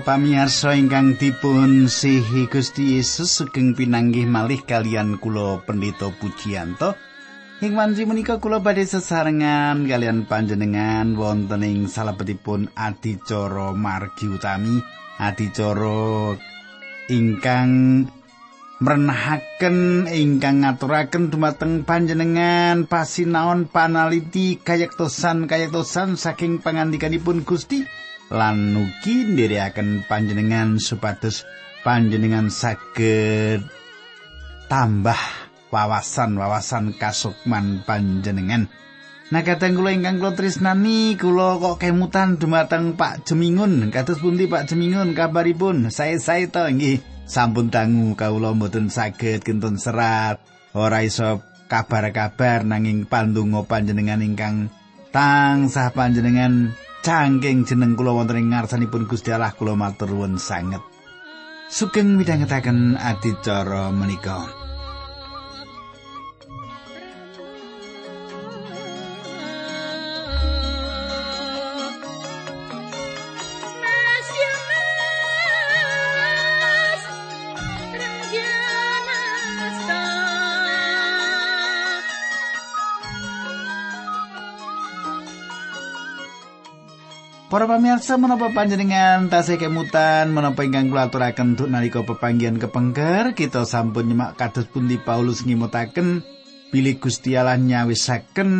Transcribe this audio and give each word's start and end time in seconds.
Para 0.00 0.16
pamirsa 0.16 0.80
ingkang 0.80 1.20
dipun 1.20 1.84
sihi 1.84 2.48
Gusti 2.48 2.96
Yesus 2.96 3.36
sugeng 3.36 3.76
pinanggih 3.76 4.24
malih 4.24 4.64
kalian 4.64 5.20
kula 5.20 5.60
Pendeta 5.68 6.08
Pujiyanto. 6.08 6.96
Ing 7.60 7.76
wanci 7.76 8.08
menika 8.08 8.40
kula 8.40 8.64
badhe 8.64 8.88
sesarengan 8.88 9.84
kalian 9.84 10.24
panjenengan 10.24 11.12
wonten 11.20 11.60
ing 11.68 11.84
salebetipun 11.84 12.72
adicara 12.72 13.76
margi 13.76 14.32
utami, 14.32 14.80
adicara 15.20 16.32
ingkang 17.12 18.08
mrenahaken 18.80 20.08
ingkang 20.08 20.64
ngaturaken 20.64 21.28
dumateng 21.28 21.84
panjenengan 21.84 22.88
pasinaon 22.88 23.68
panaliti 23.68 24.56
kayektosan 24.56 25.44
kayektosan 25.44 26.16
saking 26.16 26.64
pangandikanipun 26.64 27.44
Gusti. 27.44 27.99
Lan 28.30 28.78
ugi 28.78 29.26
ndherekaken 29.34 30.06
panjenengan 30.06 30.78
supados 30.78 31.42
panjenengan 31.82 32.46
saged 32.46 33.66
tambah 34.70 35.18
wawasan-wawasan 35.74 36.94
kasukman 36.94 37.82
panjenengan. 37.82 38.70
Nah 39.30 39.46
kadang 39.46 39.78
kula 39.78 39.94
ingkang 39.94 40.18
kula 40.18 40.34
tresnani 40.34 41.14
kula 41.14 41.62
kok 41.62 41.86
kemutan 41.86 42.38
dumateng 42.38 42.98
Pak 42.98 43.26
Jemingun. 43.26 43.90
Kados 43.94 44.18
pundi 44.18 44.50
Pak 44.50 44.66
Jemingun 44.66 45.14
kabaripun? 45.14 45.86
Saya-saya 45.90 46.50
to 46.50 46.66
nggih 46.66 46.98
sampun 47.30 47.70
dangu 47.70 48.18
kawula 48.18 48.50
mboten 48.54 48.90
saged 48.90 49.46
kentun 49.46 49.78
serat. 49.78 50.42
Ora 50.74 51.06
iso 51.06 51.46
kabar-kabar 51.70 52.66
nanging 52.66 53.06
pandonga 53.06 53.62
panjenengan 53.70 54.22
ingkang 54.22 54.74
tansah 55.14 55.94
panjenengan 55.94 56.74
cangking 57.00 57.64
jeneng 57.64 57.96
kula 57.96 58.12
wonten 58.12 58.36
ing 58.36 58.52
ngarsanipun 58.52 59.08
Gusti 59.08 59.32
Allah 59.32 59.56
kula 59.56 59.72
matur 59.76 60.12
nuwun 60.12 60.36
sanget. 60.36 60.84
Sugeng 61.70 62.18
midhangetaken 62.18 62.98
adicara 62.98 63.88
menika. 63.94 64.59
Para 87.50 87.66
pamirsa 87.66 88.14
menapa 88.14 88.54
panjenengan 88.54 89.26
tasih 89.26 89.58
kemutan 89.58 90.30
menapa 90.30 90.62
ingkang 90.62 90.86
kula 90.86 91.10
aturaken 91.10 91.58
untuk 91.58 91.66
nalika 91.66 92.06
pepanggihan 92.06 92.54
kepengker 92.62 93.34
kita 93.34 93.66
sampun 93.66 94.06
nyemak 94.06 94.38
kados 94.38 94.70
pundi 94.70 95.02
Paulus 95.02 95.42
ngimutaken 95.42 96.22
bilih 96.70 97.02
Gusti 97.02 97.34
Allah 97.34 97.58
nyawisaken 97.58 98.50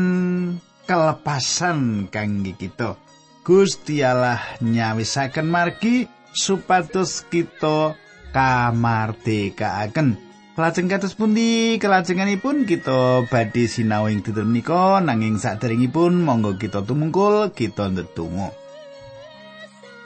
kelepasan 0.91 2.11
kangge 2.11 2.59
kita. 2.59 2.99
Gusti 3.47 4.03
Allah 4.03 4.43
nyawisaken 4.59 5.47
margi 5.47 6.11
supados 6.35 7.23
kita 7.31 7.95
kamardekaaken. 8.35 10.19
Lajeng 10.59 10.91
kados 10.91 11.15
pundi 11.15 11.79
kelajenganipun 11.79 12.67
kita 12.67 13.23
badhe 13.31 13.71
sinau 13.71 14.11
ing 14.11 14.27
dinten 14.27 14.51
menika 14.51 14.99
nanging 14.99 15.39
saderengipun 15.39 16.27
monggo 16.27 16.59
kita 16.59 16.83
tumungkul 16.83 17.55
kita 17.55 17.87
ndedonga. 17.87 18.60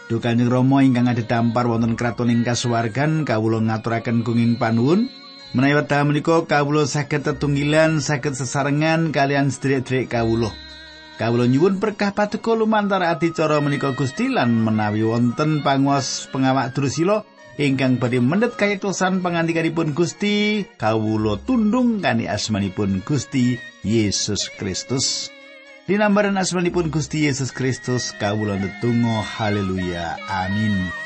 Duh 0.05 0.21
Kanjeng 0.21 0.53
Rama 0.53 0.85
ingkang 0.85 1.09
adhedhampar 1.09 1.65
wonten 1.65 1.97
kraton 1.97 2.29
ing 2.29 2.45
kasuwargan 2.45 3.25
kawula 3.25 3.65
ngaturaken 3.65 4.21
gunging 4.21 4.61
panuwun 4.61 5.09
menawi 5.57 5.81
wekdal 5.81 6.05
menika 6.05 6.45
kawula 6.45 6.85
saged 6.85 7.25
tetunggilan 7.25 8.05
saged 8.05 8.37
sesarengan 8.37 9.17
kalian 9.17 9.49
sedherek-sedherek 9.49 10.13
kawula. 10.13 10.53
Kawula 11.17 11.49
nyuwun 11.49 11.81
berkah 11.81 12.13
paduka 12.13 12.53
lumantar 12.53 13.01
adicara 13.01 13.65
menika 13.65 13.97
Gusti 13.97 14.29
lan 14.29 14.61
menawi 14.61 15.09
wonten 15.09 15.65
panguwas 15.65 16.29
pengawak 16.29 16.77
drusila 16.77 17.25
ingkang 17.57 17.97
badhe 17.97 18.21
mendhet 18.21 18.61
kayektosan 18.61 19.25
pangandikanipun 19.25 19.97
Gusti 19.97 20.69
kawula 20.77 21.41
tundung 21.49 22.05
kani 22.05 22.29
asmanipun 22.29 23.01
Gusti 23.09 23.57
Yesus 23.81 24.53
Kristus. 24.61 25.34
Dinambaran 25.85 26.41
asmanipun 26.41 26.89
Gusti 26.89 27.29
Yesus 27.29 27.53
Kristus 27.53 28.17
kawula 28.17 28.57
netunggal 28.57 29.21
haleluya. 29.21 30.17
Amin 30.33 31.04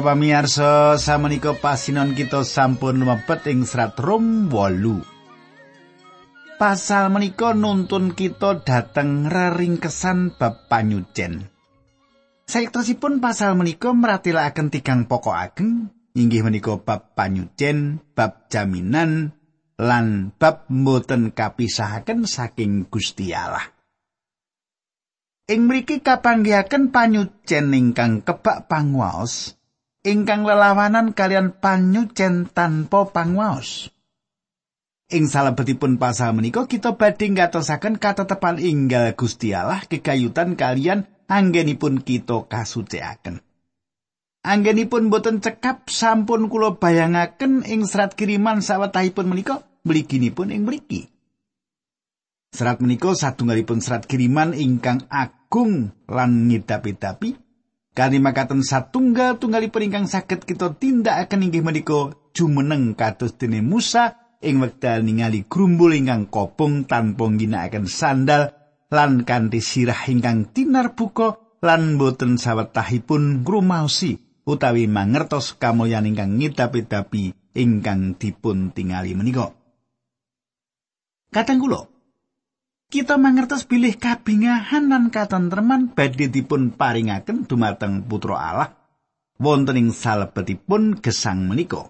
Para 0.00 0.16
pamirsa, 0.16 0.96
samenika 0.96 1.52
pasinon 1.52 2.16
kita 2.16 2.40
sampun 2.40 3.04
mlebet 3.04 3.44
ing 3.52 3.68
serat 3.68 4.00
Rom 4.00 4.48
8. 4.48 6.56
Pasal 6.56 7.12
menika 7.12 7.52
nuntun 7.52 8.16
kita 8.16 8.64
dhateng 8.64 9.28
reringkesan 9.28 10.40
bab 10.40 10.72
panyucen. 10.72 11.52
Saiktosipun 12.48 13.20
pasal 13.20 13.52
menika 13.60 13.92
meratelaken 13.92 14.72
tigang 14.72 15.04
pokok 15.04 15.36
ageng, 15.36 15.92
inggih 16.16 16.48
menika 16.48 16.80
bab 16.80 17.12
panyucen, 17.12 18.00
bab 18.16 18.48
jaminan, 18.48 19.36
lan 19.76 20.32
bab 20.40 20.64
mboten 20.72 21.36
kapisahaken 21.36 22.24
saking 22.24 22.88
Gusti 22.88 23.36
Allah. 23.36 23.68
Ing 25.44 25.68
mriki 25.68 26.00
kapanggihaken 26.00 26.88
panyucen 26.88 27.68
ingkang 27.76 28.24
kebak 28.24 28.64
pangwaos, 28.64 29.59
ingkang 30.00 30.48
lelawanan 30.48 31.12
kalian 31.12 31.52
panyucen 31.56 32.48
tanpa 32.48 33.08
pangwaos. 33.12 33.92
Ing 35.10 35.26
salebetipun 35.26 35.98
pasal 35.98 36.38
menika 36.38 36.70
kita 36.70 36.94
badhe 36.94 37.34
ngatosaken 37.34 37.98
katetepan 37.98 38.62
inggal 38.62 39.10
Gusti 39.18 39.50
Allah 39.50 39.82
kegayutan 39.82 40.54
kalian 40.54 41.10
anggenipun 41.26 42.06
kita 42.06 42.46
kasucikaken. 42.46 43.42
Anggenipun 44.40 45.10
boten 45.10 45.42
cekap 45.42 45.90
sampun 45.90 46.46
kula 46.46 46.78
bayangaken 46.78 47.66
ing 47.66 47.84
serat 47.84 48.14
kiriman 48.14 48.62
sawetahipun 48.62 49.26
menika 49.28 49.66
mliginipun 49.82 50.54
ing 50.54 50.62
mriki. 50.64 51.10
Serat 52.54 52.78
menika 52.78 53.10
satunggalipun 53.12 53.82
serat 53.82 54.06
kiriman 54.06 54.54
ingkang 54.54 55.10
agung 55.10 55.90
lan 56.06 56.46
ngidapi-dapi 56.46 57.49
Kali 57.90 58.22
makaten 58.22 58.62
satunggal 58.62 59.42
tunggalipun 59.42 59.90
ingkang 59.90 60.06
saged 60.06 60.46
kita 60.46 60.78
tindakaken 60.78 61.50
inggih 61.50 61.66
menika 61.66 62.14
jumeneng 62.30 62.94
kados 62.94 63.34
dene 63.34 63.66
Musa 63.66 64.14
ing 64.38 64.62
wekdal 64.62 65.02
ningali 65.02 65.44
grumbul 65.50 65.98
ingkang 65.98 66.30
kopong 66.30 66.86
tanpa 66.86 67.26
ngginakaken 67.26 67.90
sandal 67.90 68.54
lan 68.94 69.26
kanthi 69.26 69.58
sirah 69.58 70.06
ingkang 70.06 70.54
tinar 70.54 70.94
buka 70.94 71.58
lan 71.60 71.98
boten 71.98 72.38
sawetahipun 72.38 73.42
ngrumaosi 73.42 74.44
utawi 74.46 74.86
mangertos 74.86 75.58
kamulyan 75.58 76.06
ingkang 76.06 76.38
ngidapi-dapi 76.38 77.54
ingkang 77.58 78.16
dipun 78.16 78.70
tingali 78.70 79.18
menika. 79.18 79.50
Kateng 81.30 81.62
kula, 81.62 81.86
kita 82.90 83.14
mangertos 83.22 83.70
bilih 83.70 83.94
kabingahan 83.94 84.90
lan 84.90 85.14
katentreman 85.14 85.94
badhe 85.94 86.26
dipun 86.26 86.74
paringaken 86.74 87.46
dumateng 87.46 88.02
putra 88.02 88.34
Allah 88.34 88.70
wonten 89.38 89.78
ing 89.78 89.88
salebetipun 89.94 90.98
gesang 90.98 91.46
menika. 91.46 91.86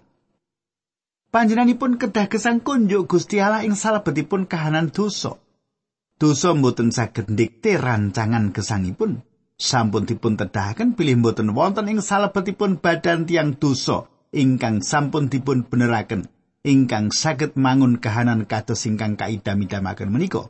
Panjenenganipun 1.33 1.97
kedah 1.97 2.29
gesang 2.29 2.61
kunjuk 2.61 3.09
Gusti 3.09 3.41
Allah 3.41 3.65
ing 3.65 3.73
salebetipun 3.73 4.45
kahanan 4.45 4.93
dosa. 4.93 5.41
Dosa 6.21 6.53
mboten 6.53 6.93
saged 6.93 7.33
ndikte 7.33 7.81
rancangan 7.81 8.53
gesangipun. 8.53 9.25
Sampun 9.57 10.05
dipun 10.05 10.37
tedahaken 10.37 10.93
bilih 10.93 11.17
mboten 11.17 11.57
wonten 11.57 11.89
ing 11.89 12.05
salebetipun 12.05 12.77
badan 12.77 13.25
tiang 13.25 13.57
dosa 13.57 14.05
ingkang 14.29 14.85
sampun 14.85 15.33
dipun 15.33 15.65
beneraken 15.65 16.29
ingkang 16.61 17.09
saged 17.09 17.57
mangun 17.57 17.97
kahanan 17.97 18.45
kados 18.45 18.85
ingkang 18.85 19.17
kaidam-idamaken 19.17 20.13
menika. 20.13 20.45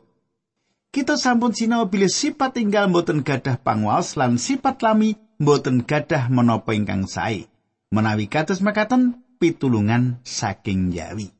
Kita 0.92 1.16
sampun 1.16 1.56
sinau 1.56 1.88
bilih 1.88 2.12
sifat 2.12 2.60
tinggal 2.60 2.92
mboten 2.92 3.24
gadah 3.24 3.56
pangwaos 3.56 4.12
lan 4.20 4.36
sifat 4.36 4.84
lami 4.84 5.16
mboten 5.40 5.88
gadah 5.88 6.28
menapa 6.28 6.76
ingkang 6.76 7.08
sae. 7.08 7.48
Menawi 7.88 8.28
kados 8.28 8.60
makaten 8.60 9.16
pitulungan 9.40 10.20
saking 10.20 10.92
Yawi. 10.92 11.32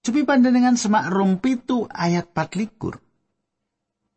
Cupi 0.00 0.24
panjenengan 0.24 0.80
semak 0.80 1.12
rum 1.12 1.36
pitu 1.44 1.84
ayat 1.92 2.32
24. 2.32 3.04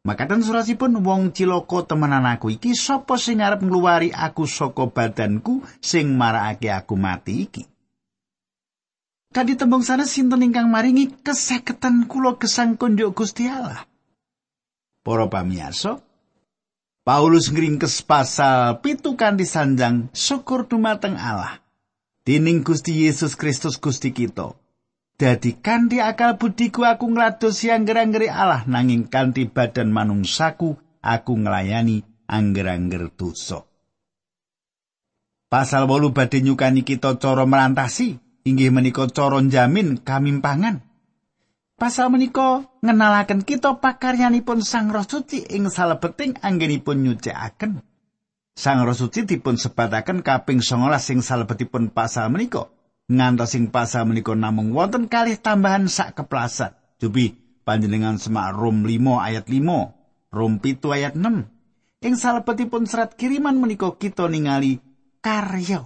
Makaten 0.08 0.40
surasipun 0.40 1.04
wong 1.04 1.36
ciloko 1.36 1.84
temenan 1.84 2.24
aku 2.24 2.56
iki 2.56 2.72
sapa 2.72 3.20
sing 3.20 3.44
arep 3.44 3.60
ngluwari 3.60 4.16
aku 4.16 4.48
saka 4.48 4.88
badanku 4.88 5.60
sing 5.84 6.16
marakake 6.16 6.72
aku 6.72 6.96
mati 6.96 7.52
iki. 7.52 7.68
Tadi 9.28 9.60
tembung 9.60 9.84
sana 9.84 10.08
sinten 10.08 10.40
ingkang 10.40 10.72
maringi 10.72 11.12
keseketan 11.20 12.08
kula 12.08 12.40
gesang 12.40 12.80
kunjuk 12.80 13.12
Gusti 13.12 13.52
Allah. 13.52 13.84
Para 15.08 15.32
pamirsa, 15.32 16.04
Paulus 17.08 17.48
ngringkes 17.48 18.04
pasal 18.04 18.84
pitu 18.84 19.16
kanthi 19.16 19.48
sanjang 19.48 20.12
syukur 20.12 20.68
dumateng 20.68 21.16
Allah. 21.16 21.64
Dening 22.28 22.60
Gusti 22.60 23.08
Yesus 23.08 23.40
Kristus 23.40 23.80
Gusti 23.80 24.12
kita. 24.12 24.52
Dadi 25.16 25.64
kanthi 25.64 26.04
akal 26.04 26.36
budiku 26.36 26.84
aku 26.84 27.08
ngladosi 27.08 27.72
angger-angger 27.72 28.28
Allah 28.28 28.68
nanging 28.68 29.08
kanthi 29.08 29.48
badan 29.48 29.96
manungsaku 29.96 30.76
aku 31.00 31.34
nglayani 31.40 32.04
angger-angger 32.28 33.08
dosa. 33.16 33.64
Pasal 35.48 35.88
wolu 35.88 36.12
badhe 36.12 36.44
nyukani 36.44 36.84
kita 36.84 37.16
cara 37.16 37.48
merantasi 37.48 38.20
inggih 38.44 38.76
menika 38.76 39.08
cara 39.08 39.40
jamin 39.40 40.04
kamimpangan. 40.04 40.87
Pasal 41.78 42.10
menika 42.10 42.66
ngenalaken 42.82 43.46
kita 43.46 43.78
pakaryanipun 43.78 44.66
Sang 44.66 44.90
Roh 44.90 45.06
Suci 45.06 45.46
ing 45.46 45.70
salebeting 45.70 46.42
anggenipun 46.42 47.06
nyucikaken. 47.06 47.86
Sang 48.58 48.82
Roh 48.82 48.98
Suci 48.98 49.30
dipun 49.30 49.62
sebataken 49.62 50.26
kaping 50.26 50.66
19 50.66 50.98
sing 50.98 51.22
salebetipun 51.22 51.94
pasal 51.94 52.34
menika. 52.34 52.74
ngantos 53.14 53.54
sing 53.54 53.70
pasal 53.70 54.10
menika 54.10 54.34
namung 54.34 54.74
wonten 54.74 55.06
kalih 55.06 55.38
tambahan 55.38 55.86
sak 55.86 56.18
keplasan. 56.18 56.74
Jubi 56.98 57.38
panjenengan 57.62 58.18
semak 58.18 58.58
Rom 58.58 58.82
5 58.82 58.98
ayat 59.22 59.46
5, 59.46 60.34
Rom 60.34 60.58
7 60.58 60.82
ayat 60.98 61.14
6. 61.14 62.04
Ing 62.10 62.14
salebetipun 62.18 62.90
serat 62.90 63.14
kiriman 63.14 63.54
menika 63.54 63.94
kita 64.02 64.26
ningali 64.26 64.82
karya 65.22 65.86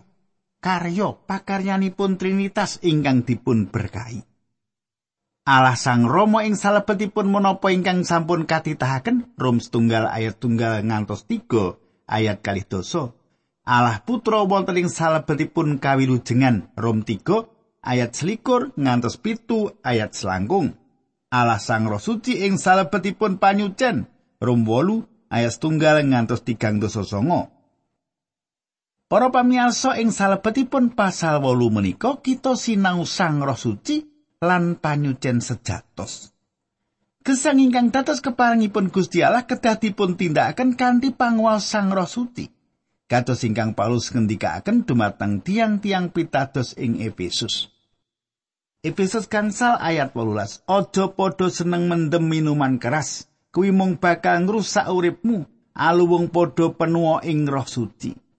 karya 0.63 1.07
pakaryanipun 1.27 2.15
Trinitas 2.15 2.79
ingkang 2.79 3.27
dipun 3.27 3.67
berkahi. 3.67 4.30
Allah 5.41 5.73
Sang 5.73 6.05
Rama 6.05 6.45
ing 6.45 6.53
salebetipun 6.53 7.25
menapa 7.25 7.73
ingkang 7.73 8.05
sampun 8.05 8.45
katitahaken 8.45 9.33
Rom 9.41 9.57
setunggal 9.57 10.05
ayat 10.05 10.37
tunggal 10.37 10.85
ngantos 10.85 11.25
3 11.25 12.05
ayat 12.05 12.45
kalih 12.45 12.61
dosa 12.61 13.09
Allah 13.65 14.05
putra 14.05 14.45
wonten 14.45 14.77
ing 14.77 14.85
salebetipun 14.85 15.81
kawilujengan 15.81 16.69
Rom 16.77 17.01
3 17.01 17.25
ayat 17.81 18.13
selikur 18.13 18.69
ngantos 18.77 19.17
pitu 19.17 19.73
ayat 19.81 20.13
selangkung. 20.13 20.77
Allah 21.33 21.57
sang 21.57 21.89
roh 21.89 21.97
suci 21.97 22.45
ing 22.45 22.61
salebetipun 22.61 23.41
panyucen 23.41 24.05
Rom 24.37 24.61
8 24.61 25.33
ayat 25.33 25.57
tunggal 25.57 26.05
ngantos 26.05 26.45
tigang 26.45 26.77
dosa 26.77 27.01
songo. 27.01 27.49
Para 29.09 29.33
pamiyarsa 29.33 29.97
ing 29.97 30.13
salebetipun 30.13 30.93
pasal 30.93 31.41
wolu 31.41 31.73
menika 31.73 32.21
kita 32.21 32.53
sinau 32.53 33.09
sang 33.09 33.41
roh 33.41 33.57
suci 33.57 34.10
lan 34.41 34.81
panyucen 34.81 35.37
sejatos. 35.37 36.33
Gesang 37.21 37.61
ingkang 37.61 37.93
dados 37.93 38.25
keparengipun 38.25 38.89
Gusti 38.89 39.21
Allah 39.21 39.45
kedah 39.45 39.77
dipun 39.77 40.17
tindakaken 40.17 40.73
kanthi 40.73 41.13
panguwas 41.13 41.69
sang 41.69 41.93
roh 41.93 42.09
suci. 42.09 42.49
kados 43.05 43.43
ingkang 43.43 43.75
Paulus 43.75 44.07
ngendikaaken 44.15 44.87
dumateng 44.87 45.43
tiang-tiang 45.43 46.15
pitados 46.15 46.73
ing 46.79 47.03
Efesus. 47.03 47.67
Efesus 48.81 49.27
kansal 49.27 49.75
ayat 49.77 50.15
18. 50.15 50.63
Ojo 50.65 51.13
podo 51.13 51.51
seneng 51.51 51.91
mendem 51.91 52.23
minuman 52.23 52.79
keras, 52.79 53.27
kuwi 53.51 53.69
mung 53.75 53.99
bakal 53.99 54.47
ngrusak 54.47 54.87
uripmu, 54.87 55.43
aluwung 55.75 56.31
podo 56.31 56.73
penuh 56.73 57.19
ing 57.21 57.45
roh 57.45 57.67
suci. 57.67 58.30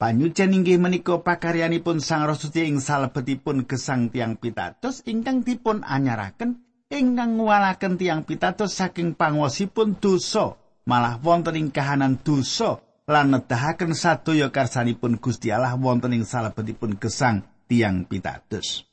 Panyucen 0.00 0.56
inggih 0.56 0.80
menika 0.80 1.20
pakaryanipun 1.20 2.00
Sang 2.00 2.24
Roh 2.24 2.32
Suci 2.32 2.64
ing 2.64 2.80
salebetipun 2.80 3.68
gesang 3.68 4.08
tiang 4.08 4.40
pitados 4.40 5.04
ingkang 5.04 5.44
dipun 5.44 5.84
anyaraken 5.84 6.64
ingkang 6.88 7.36
nguwalaken 7.36 8.00
tiang 8.00 8.24
pitados 8.24 8.80
saking 8.80 9.12
pangwosipun 9.12 10.00
dosa 10.00 10.56
malah 10.88 11.20
wonten 11.20 11.60
ing 11.60 11.68
kahanan 11.68 12.16
dosa 12.16 12.80
lan 13.04 13.36
nedahaken 13.36 13.92
sadaya 13.92 14.48
karsanipun 14.48 15.20
Gusti 15.20 15.52
Allah 15.52 15.76
wonten 15.76 16.16
ing 16.16 16.24
salebetipun 16.24 16.96
gesang 16.96 17.44
tiang 17.68 18.08
pitados. 18.08 18.88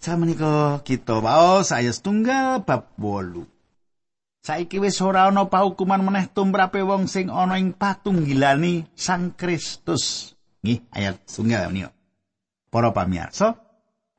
Samenika 0.00 0.80
kita 0.80 1.20
waos 1.20 1.76
saya 1.76 1.92
setunggal 1.92 2.64
bab 2.64 2.88
8. 2.96 3.55
Saiki 4.46 4.78
wis 4.78 5.02
ora 5.02 5.26
ana 5.26 5.50
pahukuman 5.50 6.06
meneh 6.06 6.30
tumrape 6.30 6.78
wong 6.86 7.10
sing 7.10 7.26
ana 7.34 7.58
ing 7.58 7.74
patunggilani 7.74 8.86
Sang 8.94 9.34
Kristus. 9.34 10.38
Nggih, 10.62 10.86
ayat 10.94 11.18
setunggal 11.26 11.66
menika. 11.74 11.90
Para 12.70 12.94
pamirsa, 12.94 13.58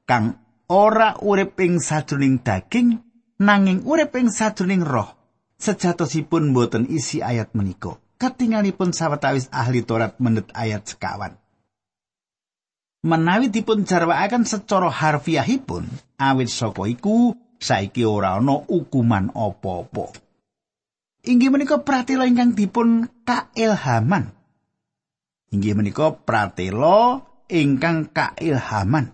kang 0.03 0.35
ora 0.67 1.15
urip 1.23 1.55
ing 1.63 1.79
sajroning 1.79 2.43
daging 2.43 2.99
nanging 3.39 3.87
urip 3.87 4.11
ing 4.19 4.27
sajroning 4.27 4.83
roh. 4.83 5.15
Sejatosipun 5.55 6.51
boten 6.51 6.91
isi 6.91 7.23
ayat 7.23 7.55
menika. 7.55 7.95
ketingalipun 8.17 8.91
sawetawis 8.91 9.47
ahli 9.53 9.85
Torat 9.85 10.17
menit 10.17 10.49
ayat 10.57 10.83
sekawan. 10.89 11.37
Menawi 13.05 13.53
dipun 13.53 13.85
jarwaaken 13.85 14.43
secara 14.43 14.89
harfiahipun, 14.89 15.85
awit 16.17 16.49
saka 16.49 16.89
iku 16.89 17.37
saiki 17.57 18.05
ora 18.05 18.37
ana 18.37 18.63
hukuman 18.65 19.33
apa-apa. 19.33 20.13
Inggih 21.27 21.51
menika 21.51 21.83
pratela 21.83 22.23
ingkang 22.23 22.55
dipun 22.55 23.11
kailhaman. 23.27 24.31
Inggih 25.51 25.75
menika 25.75 26.15
pratela 26.15 27.27
ingkang 27.51 28.07
kailhaman. 28.07 29.11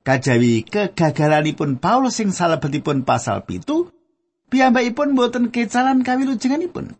Kajawi 0.00 0.64
kegagalanipun 0.64 1.80
Paulus 1.80 2.20
sing 2.20 2.32
salebetipun 2.32 3.04
pasal 3.04 3.44
pitu, 3.44 3.92
piyambakipun 4.48 5.12
boten 5.12 5.52
kecalan 5.52 6.00
kawilujenganipun. 6.04 6.96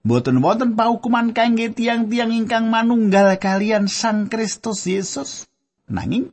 Mboten 0.00 0.40
wonten 0.40 0.80
paukuman 0.80 1.36
kangge 1.36 1.76
tiang-tiang 1.76 2.32
ingkang 2.32 2.72
manunggal 2.72 3.36
kalian 3.36 3.84
Sang 3.84 4.32
Kristus 4.32 4.88
Yesus. 4.88 5.44
Nanging 5.92 6.32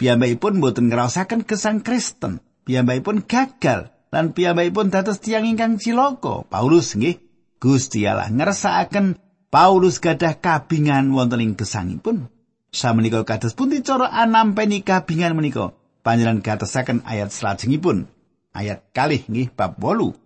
piyambakipun 0.00 0.58
mboten 0.58 0.90
ngrasakaken 0.90 1.46
gesang 1.46 1.86
Kristen. 1.86 2.42
Piyambakipun 2.66 3.22
gagal 3.30 3.94
lan 4.10 4.34
piyambakipun 4.34 4.90
dados 4.90 5.22
tiang 5.22 5.46
ingkang 5.46 5.78
cilaka. 5.78 6.42
Paulus 6.50 6.98
nggih 6.98 7.22
Gusti 7.62 8.02
Allah 8.10 8.26
ngersakaken 8.26 9.14
Paulus 9.54 10.02
gadah 10.02 10.42
kabingan 10.42 11.14
wonten 11.14 11.38
ing 11.38 11.54
gesangipun. 11.54 12.26
Samenika 12.74 13.22
kados 13.22 13.54
pundi 13.54 13.80
cara 13.86 14.10
anampeni 14.10 14.82
kabingan 14.82 15.38
menika? 15.38 15.72
Panjenengan 16.02 16.42
gatosaken 16.42 17.06
ayat 17.06 17.30
salajengipun. 17.30 18.10
Ayat 18.50 18.82
kalih 18.90 19.22
nggih 19.30 19.54
bab 19.54 19.78
8. 19.78 20.18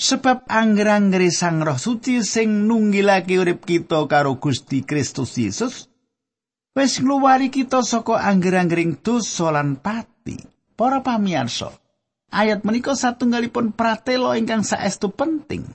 Sebab 0.00 0.48
angger-anggere 0.48 1.28
Sang 1.28 1.60
Roh 1.60 1.76
Suci 1.76 2.24
sing 2.24 2.64
nunggilake 2.64 3.36
urip 3.36 3.68
kita 3.68 4.06
karo 4.08 4.40
Gusti 4.40 4.86
Kristus 4.86 5.36
Yesus 5.36 5.90
wis 6.72 7.02
ngluwari 7.02 7.52
kita 7.52 7.84
saka 7.84 8.22
angger-anggering 8.22 9.02
dosa 9.02 9.52
lan 9.52 9.76
pati. 9.76 10.59
Para 10.80 11.04
pamirsa, 11.04 11.76
ayat 12.32 12.64
menika 12.64 12.96
satunggalipun 12.96 13.76
pratelo 13.76 14.32
ingkang 14.32 14.64
saestu 14.64 15.12
penting. 15.12 15.68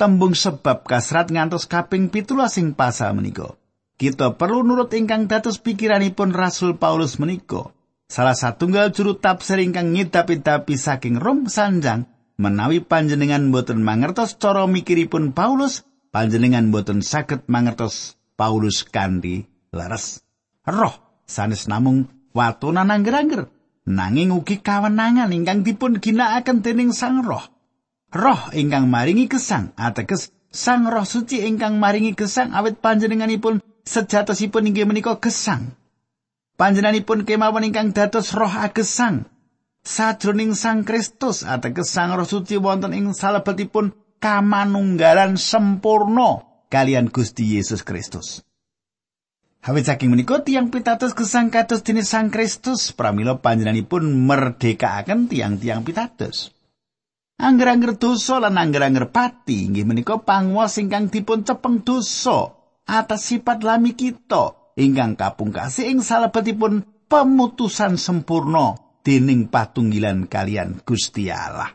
Tembung 0.00 0.32
sebab 0.32 0.80
kasrat 0.88 1.28
ngantos 1.28 1.68
kaping 1.68 2.08
pitulah 2.08 2.48
sing 2.48 2.72
pasal 2.72 3.12
menika. 3.12 3.52
Kita 4.00 4.32
perlu 4.32 4.64
nurut 4.64 4.88
ingkang 4.96 5.28
dados 5.28 5.60
pikiranipun 5.60 6.32
Rasul 6.32 6.80
Paulus 6.80 7.20
menika. 7.20 7.68
Salah 8.08 8.32
satunggal 8.32 8.96
juru 8.96 9.20
tafsir 9.20 9.60
ingkang 9.60 9.92
ngidapi-dapi 9.92 10.72
saking 10.72 11.20
Rom 11.20 11.44
sanjang 11.44 12.08
menawi 12.40 12.80
panjenengan 12.80 13.52
boten 13.52 13.84
mangertos 13.84 14.40
cara 14.40 14.64
mikiripun 14.64 15.36
Paulus, 15.36 15.84
panjenengan 16.16 16.72
boten 16.72 17.04
saged 17.04 17.44
mangertos 17.44 18.16
Paulus 18.40 18.88
kanthi 18.88 19.44
leres. 19.68 20.24
Roh 20.64 20.96
sanes 21.28 21.68
namung 21.68 22.08
watunan 22.32 22.88
angger-angger, 22.88 23.52
nanging 23.84 24.32
ugi 24.32 24.64
kawenangan 24.64 25.32
ingkang 25.32 25.60
dipun 25.60 26.00
ginakaken 26.00 26.64
dening 26.64 26.92
Sang 26.92 27.20
Roh. 27.20 27.44
Roh 28.14 28.42
ingkang 28.56 28.88
maringi 28.88 29.28
kesang, 29.28 29.76
ateges 29.76 30.32
Sang 30.48 30.88
Roh 30.88 31.04
Suci 31.04 31.44
ingkang 31.44 31.76
maringi 31.76 32.14
gesang 32.14 32.54
awit 32.54 32.78
panjenenganipun 32.80 33.60
sejatosipun 33.84 34.70
inggih 34.70 34.88
menika 34.88 35.18
gesang. 35.20 35.76
Panjenenganipun 36.54 37.26
kemawon 37.26 37.66
ingkang 37.66 37.90
dados 37.90 38.30
roh 38.30 38.50
agesang, 38.50 39.26
sajroning 39.82 40.54
Sang 40.54 40.86
Kristus 40.86 41.42
ateges 41.42 41.90
Sang 41.90 42.14
Roh 42.14 42.26
Suci 42.26 42.54
wonten 42.56 42.94
ing 42.94 43.10
salebetipun 43.10 43.92
kamanunggalan 44.22 45.34
sempurna 45.34 46.46
kalian 46.70 47.10
Gusti 47.10 47.58
Yesus 47.58 47.82
Kristus. 47.82 48.46
Hawit 49.64 49.88
saking 49.88 50.12
menika 50.12 50.44
tiang 50.44 50.68
pitados 50.68 51.16
gesang 51.16 51.48
kados 51.48 51.80
dene 51.80 52.04
Sang 52.04 52.28
Kristus 52.28 52.92
pramila 52.92 53.40
panjenenganipun 53.40 54.12
merdekaken 54.12 55.24
tiang-tiang 55.24 55.80
pitados. 55.80 56.52
Angger-angger 57.40 57.96
dosa 57.96 58.44
lan 58.44 58.60
angger-angger 58.60 59.08
pati 59.08 59.64
inggih 59.64 59.88
menika 59.88 60.20
panguwas 60.20 60.76
ingkang 60.76 61.08
dipun 61.08 61.48
cepeng 61.48 61.80
dosa 61.80 62.52
atas 62.84 63.24
sifat 63.24 63.64
lami 63.64 63.96
kita 63.96 64.76
ingkang 64.76 65.16
kapungkasi 65.16 65.88
ing 65.88 66.04
salebetipun 66.04 66.84
pemutusan 67.08 67.96
sempurna 67.96 68.76
dening 69.00 69.48
patunggilan 69.48 70.28
kalian 70.28 70.84
Gusti 70.84 71.32
Allah. 71.32 71.72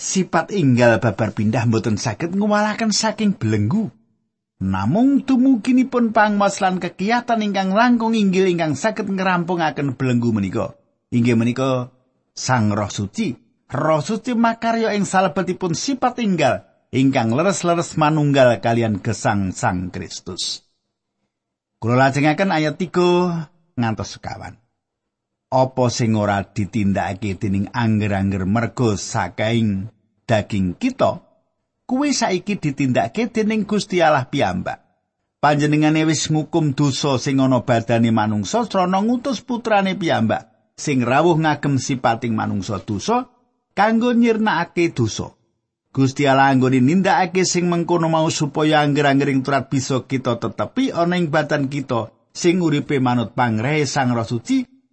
Sifat 0.00 0.56
inggal 0.56 1.04
babar 1.04 1.36
pindah 1.36 1.68
mboten 1.68 2.00
saged 2.00 2.32
ngwalaken 2.32 2.96
saking 2.96 3.36
belenggu. 3.36 3.92
Namung 4.62 5.26
tumuginipun 5.26 6.14
pangmas 6.14 6.62
lan 6.62 6.78
kegiatan 6.78 7.42
ingkang 7.42 7.74
langkung 7.74 8.14
inggil 8.14 8.46
ingkang 8.46 8.78
saged 8.78 9.10
ngerampungaken 9.10 9.98
belenggu 9.98 10.30
menika. 10.30 10.78
Inggih 11.10 11.34
menika 11.34 11.90
Sang 12.30 12.70
Roh 12.70 12.86
Suci. 12.86 13.34
Roh 13.66 13.98
Suci 13.98 14.38
makarya 14.38 14.94
ing 14.94 15.02
salebetipun 15.02 15.74
sifat 15.74 16.22
inggal 16.22 16.62
ingkang 16.94 17.34
leres-leres 17.34 17.98
manunggal 17.98 18.54
kalian 18.62 19.02
gesang 19.02 19.50
Sang 19.50 19.90
Kristus. 19.90 20.62
Kula 21.82 21.98
lajengaken 21.98 22.54
ayat 22.54 22.78
3 22.78 23.74
ngantos 23.74 24.14
sekawan. 24.14 24.62
Apa 25.50 25.90
sing 25.90 26.14
ora 26.14 26.38
ditindakake 26.46 27.34
dening 27.34 27.66
angger-angger 27.74 28.46
mergo 28.46 28.94
sakaing 28.94 29.90
daging 30.22 30.78
kita? 30.78 31.31
Kuwi 31.92 32.16
saiki 32.16 32.56
ditindakake 32.56 33.28
dening 33.28 33.68
Gusti 33.68 34.00
Allah 34.00 34.24
piyambak. 34.24 34.80
Panjenengane 35.44 36.08
wis 36.08 36.32
ngukum 36.32 36.72
dosa 36.72 37.20
sing 37.20 37.36
ana 37.36 37.60
badane 37.60 38.08
manungsa 38.08 38.64
srana 38.64 39.04
ngutus 39.04 39.44
putrane 39.44 39.92
piyambak 39.92 40.72
sing 40.72 41.04
rawuh 41.04 41.36
ngagem 41.36 41.76
sipating 41.76 42.32
manungsa 42.32 42.80
dosa 42.80 43.28
kanggo 43.76 44.16
nyirnakake 44.16 44.96
dosa. 44.96 45.36
Gusti 45.92 46.24
Allah 46.24 46.48
anggone 46.48 46.80
nindakake 46.80 47.44
sing 47.44 47.68
mengkono 47.68 48.08
mau 48.08 48.32
supaya 48.32 48.80
angger-anggering 48.80 49.44
turat 49.44 49.68
bisa 49.68 50.08
kita 50.08 50.40
tetepi 50.40 50.96
ana 50.96 51.20
ing 51.20 51.28
badan 51.28 51.68
kita 51.68 52.08
sing 52.32 52.64
uripe 52.64 52.96
manut 53.04 53.36
pangrehe 53.36 53.84
Sang 53.84 54.16
Roh 54.16 54.24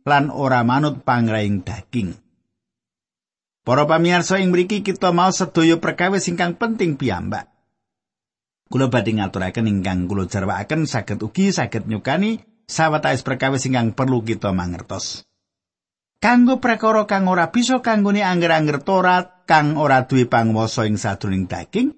lan 0.04 0.28
ora 0.36 0.68
manut 0.68 1.00
pangrehing 1.08 1.64
daging. 1.64 2.12
Para 3.70 3.86
pamirsa 3.86 4.42
ing 4.42 4.50
mriki 4.50 4.82
kita 4.82 5.14
mau 5.14 5.30
sedaya 5.30 5.78
perkawis 5.78 6.26
ingkang 6.26 6.58
penting 6.58 6.98
piyambak. 6.98 7.54
Kula 8.66 8.90
badhe 8.90 9.14
ngaturaken 9.14 9.70
ingkang 9.70 10.10
kula 10.10 10.26
jarwaaken 10.26 10.90
saged 10.90 11.22
ugi 11.22 11.54
saged 11.54 11.86
nyukani 11.86 12.42
sawetawis 12.66 13.22
perkawis 13.22 13.70
ingkang 13.70 13.94
perlu 13.94 14.26
kita 14.26 14.50
mangertos. 14.58 15.22
Kanggo 16.18 16.58
prakara 16.58 17.06
kang 17.06 17.30
ora 17.30 17.54
bisa 17.54 17.78
kanggone 17.86 18.26
angger-angger 18.26 18.82
Torat 18.82 19.46
kang 19.46 19.78
ora 19.78 20.02
duwe 20.10 20.26
panguwasa 20.26 20.90
ing 20.90 20.98
sadroning 20.98 21.46
daging, 21.46 21.94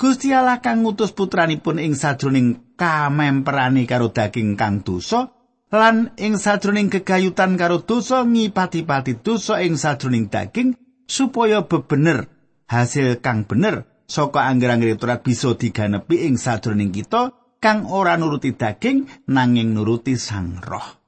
Gusti 0.00 0.32
Allah 0.32 0.64
kang 0.64 0.80
ngutus 0.80 1.12
putranipun 1.12 1.76
ing 1.76 1.92
sadroning 1.92 2.72
kamemperane 2.80 3.84
karo 3.84 4.08
daging 4.08 4.56
kang 4.56 4.80
dosa 4.80 5.28
lan 5.68 6.16
ing 6.16 6.40
sadroning 6.40 6.88
kegayutan 6.88 7.60
karo 7.60 7.84
dosa 7.84 8.24
ngipati-pati 8.24 9.20
dosa 9.20 9.60
ing 9.60 9.76
sadroning 9.76 10.32
daging 10.32 10.81
supaya 11.12 11.68
bebener 11.68 12.32
hasil 12.72 13.20
kang 13.20 13.44
bener 13.44 13.84
saka 14.08 14.48
angger-angger 14.48 14.96
turat 14.96 15.20
bisa 15.20 15.52
diganepi 15.52 16.24
ing 16.24 16.40
sadroning 16.40 16.88
kita 16.88 17.36
kang 17.60 17.84
ora 17.84 18.16
nuruti 18.16 18.56
daging 18.56 19.28
nanging 19.28 19.76
nuruti 19.76 20.16
sang 20.16 20.56
roh. 20.64 21.04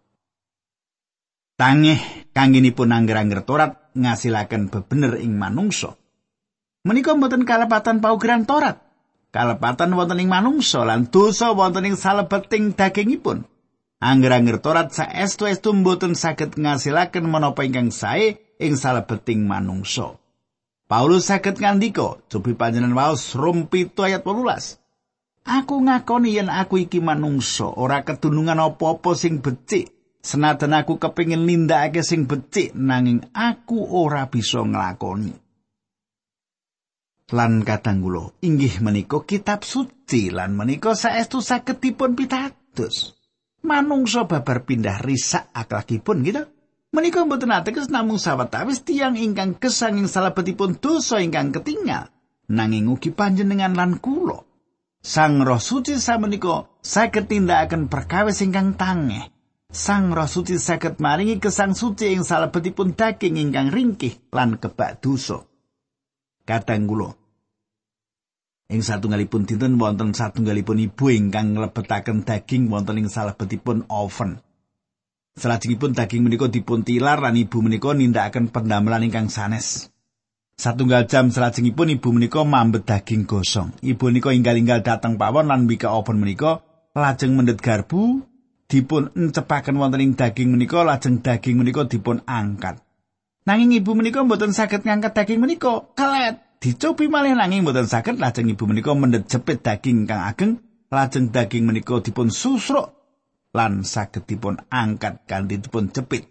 Tangih 1.56 1.96
kanginipun 2.36 2.92
angger-angger 2.92 3.48
torat 3.48 3.94
ngasilaken 3.96 4.68
bebener 4.68 5.16
ing 5.24 5.40
manungsa. 5.40 5.96
Menika 6.84 7.16
mboten 7.16 7.48
kalepatan 7.48 8.04
paugeran 8.04 8.44
torat. 8.44 8.84
Kalepatan 9.32 9.96
wonten 9.96 10.20
ing 10.20 10.28
manungsa 10.28 10.84
lan 10.84 11.08
dosa 11.08 11.56
wonten 11.56 11.88
ing 11.88 11.96
salebeting 11.96 12.76
dagingipun. 12.76 13.48
Angger-angger 14.04 14.60
torat 14.60 14.92
saestu-estu 14.92 15.72
mboten 15.72 16.12
saged 16.12 16.60
ngasilaken 16.60 17.24
menapa 17.24 17.64
ingkang 17.64 17.88
sae 17.88 18.43
ing 18.60 18.78
salebeting 18.78 19.46
manungsa. 19.46 20.18
Paulus 20.84 21.32
saged 21.32 21.58
ngandika, 21.58 22.20
cobi 22.28 22.52
panjenengan 22.52 22.94
waos 22.94 23.32
Rom 23.32 23.66
7 23.66 23.96
ayat 24.04 24.22
18. 24.22 24.78
Aku 25.44 25.80
ngakoni 25.84 26.36
yen 26.40 26.48
aku 26.48 26.84
iki 26.84 27.00
manungsa, 27.00 27.68
ora 27.68 28.04
ketunungan 28.04 28.60
apa-apa 28.60 29.12
sing 29.16 29.40
becik. 29.40 29.92
Senajan 30.24 30.72
aku 30.72 30.96
kepingin 30.96 31.44
nindakake 31.44 32.00
sing 32.00 32.24
becik, 32.24 32.72
nanging 32.72 33.28
aku 33.36 33.80
ora 33.80 34.28
bisa 34.28 34.64
nglakoni. 34.64 35.36
Lan 37.32 37.64
kadang 37.64 38.04
kula 38.04 38.36
inggih 38.44 38.84
menika 38.84 39.24
kitab 39.24 39.64
suci 39.64 40.28
lan 40.28 40.52
menika 40.52 40.92
saestu 40.92 41.40
saged 41.40 41.80
dipun 41.80 42.12
pitados. 42.12 43.16
Manungsa 43.64 44.28
babar 44.28 44.68
pindah 44.68 45.00
risak 45.00 45.48
aklakipun 45.56 46.20
gitu. 46.20 46.44
Menika 46.94 47.26
mboten 47.26 47.50
ateges 47.50 47.90
namung 47.90 48.22
sawetawis 48.22 48.86
tiyang 48.86 49.18
ingkang 49.18 49.58
kesanging 49.58 50.06
salebetipun 50.06 50.78
dosa 50.78 51.18
ingkang 51.18 51.50
ketinggal, 51.50 52.06
nanging 52.46 52.86
ugi 52.86 53.10
panjenengan 53.10 53.74
lan 53.74 53.98
kula. 53.98 54.46
Sang 55.02 55.42
Roh 55.42 55.58
Suci 55.58 55.98
samenika 55.98 56.70
saged 56.86 57.26
tindakaken 57.26 57.90
perkawis 57.90 58.46
ingkang 58.46 58.78
tangeh. 58.78 59.26
Sang 59.74 60.14
Roh 60.14 60.30
Suci 60.30 60.54
saged 60.54 61.02
maringi 61.02 61.42
kesang 61.42 61.74
suci 61.74 62.14
ing 62.14 62.22
salebetipun 62.22 62.94
daging 62.94 63.42
ingkang 63.42 63.74
ringkih 63.74 64.30
lan 64.30 64.54
kebak 64.62 65.02
dosa. 65.02 65.42
Kadang 66.46 66.86
kula 66.86 67.10
ing 68.70 68.86
satunggalipun 68.86 69.50
dinten 69.50 69.82
wonten 69.82 70.14
satunggalipun 70.14 70.78
ibu 70.78 71.10
ingkang 71.10 71.58
nglebetaken 71.58 72.22
daging 72.22 72.70
wonten 72.70 73.02
ing 73.02 73.10
salebetipun 73.10 73.90
oven. 73.90 74.38
Salajengipun 75.34 75.98
daging 75.98 76.22
menika 76.22 76.46
dipun 76.46 76.86
tilar 76.86 77.18
lan 77.18 77.34
ibu 77.34 77.58
menika 77.58 77.90
nindakaken 77.90 78.54
pendamelan 78.54 79.02
ingkang 79.10 79.26
sanes. 79.26 79.90
Satunggal 80.54 81.10
jam 81.10 81.34
salajengipun 81.34 81.90
ibu 81.90 82.14
menika 82.14 82.46
mambet 82.46 82.86
daging 82.86 83.26
gosong. 83.26 83.74
Ibu 83.82 84.14
menika 84.14 84.30
inggal-inggal 84.30 84.86
dateng 84.86 85.18
pawon 85.18 85.50
lan 85.50 85.66
mbika 85.66 85.90
oven 85.90 86.22
menika 86.22 86.62
lajeng 86.94 87.34
mendhet 87.34 87.58
garbu 87.58 88.22
dipun 88.70 89.10
encepaken 89.18 89.74
wonten 89.74 90.06
ing 90.06 90.14
daging 90.14 90.54
menika 90.54 90.86
lajeng 90.86 91.18
daging 91.18 91.58
menika 91.58 91.82
dipun 91.82 92.22
angkat. 92.30 92.78
Nanging 93.42 93.74
ibu 93.82 93.90
menika 93.98 94.22
mboten 94.22 94.54
saged 94.54 94.86
ngangkat 94.86 95.18
daging 95.18 95.42
menika. 95.42 95.82
Kelet 95.98 96.62
dicobi 96.62 97.10
malih 97.10 97.34
nanging 97.34 97.66
mboten 97.66 97.90
saged 97.90 98.22
lajeng 98.22 98.54
ibu 98.54 98.70
menika 98.70 98.94
mendhet 98.94 99.26
jepit 99.26 99.66
daging 99.66 100.06
kang 100.06 100.22
ageng 100.22 100.62
lajeng 100.94 101.34
daging 101.34 101.66
menika 101.66 101.98
dipun 101.98 102.30
susruk 102.30 102.93
lan 103.54 103.86
saged 103.86 104.26
dipun 104.26 104.58
angkat 104.68 105.22
kanthi 105.30 105.62
dipun 105.62 105.94
jepit. 105.94 106.26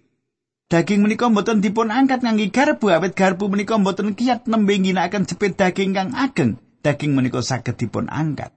Daging 0.68 1.08
menika 1.08 1.32
mboten 1.32 1.64
dipun 1.64 1.90
angkat 1.90 2.20
ngangge 2.22 2.52
garbu 2.52 2.92
awet 2.92 3.16
garbu 3.16 3.48
menika 3.48 3.80
mboten 3.80 4.14
kiat 4.14 4.46
nembe 4.52 4.76
ngginakaken 4.76 5.24
jepit 5.26 5.56
daging 5.56 5.96
kang 5.96 6.12
ageng. 6.12 6.60
Daging 6.84 7.16
menika 7.16 7.40
saged 7.40 7.80
dipun 7.80 8.12
angkat. 8.12 8.52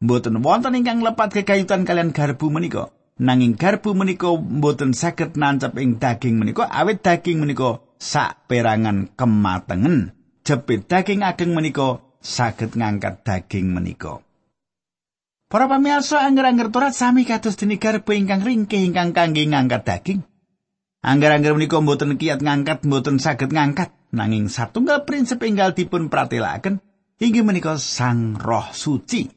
Mboten 0.00 0.40
wonten 0.40 0.76
ingkang 0.76 1.04
lepat 1.04 1.36
kekayutan 1.36 1.84
kalian 1.84 2.16
garbu 2.16 2.48
menika. 2.48 2.88
Nanging 3.20 3.56
garbu 3.56 3.92
menika 3.92 4.32
mboten 4.32 4.96
saged 4.96 5.36
nancep 5.36 5.76
ing 5.76 6.00
daging 6.00 6.40
menika 6.40 6.68
awet 6.68 7.04
daging 7.04 7.44
menika 7.44 7.80
sak 8.00 8.48
perangan 8.48 9.12
kematengen. 9.12 10.12
Jepit 10.46 10.88
daging 10.88 11.24
ageng 11.24 11.52
menika 11.52 12.00
saged 12.22 12.76
ngangkat 12.76 13.24
daging 13.24 13.72
menika. 13.72 14.25
Para 15.46 15.70
pamirsa 15.70 16.26
angger-angger 16.26 16.74
Torat 16.74 16.90
sami 16.90 17.22
kados 17.22 17.54
dene 17.54 17.78
garpu 17.78 18.10
ingkang 18.18 18.42
ringkih 18.42 18.82
ingkang 18.82 19.14
kangge 19.14 19.46
ngangkat 19.46 19.86
daging. 19.86 20.20
Angger-angger 21.06 21.54
menika 21.54 21.78
mboten 21.78 22.18
kiat 22.18 22.42
ngangkat, 22.42 22.82
mboten 22.82 23.22
saged 23.22 23.54
ngangkat, 23.54 23.94
nanging 24.10 24.50
satunggal 24.50 25.06
prinsip 25.06 25.38
enggal 25.46 25.70
dipun 25.70 26.10
pratelaken 26.10 26.82
inggih 27.22 27.46
menika 27.46 27.78
Sang 27.78 28.34
Roh 28.34 28.74
Suci. 28.74 29.30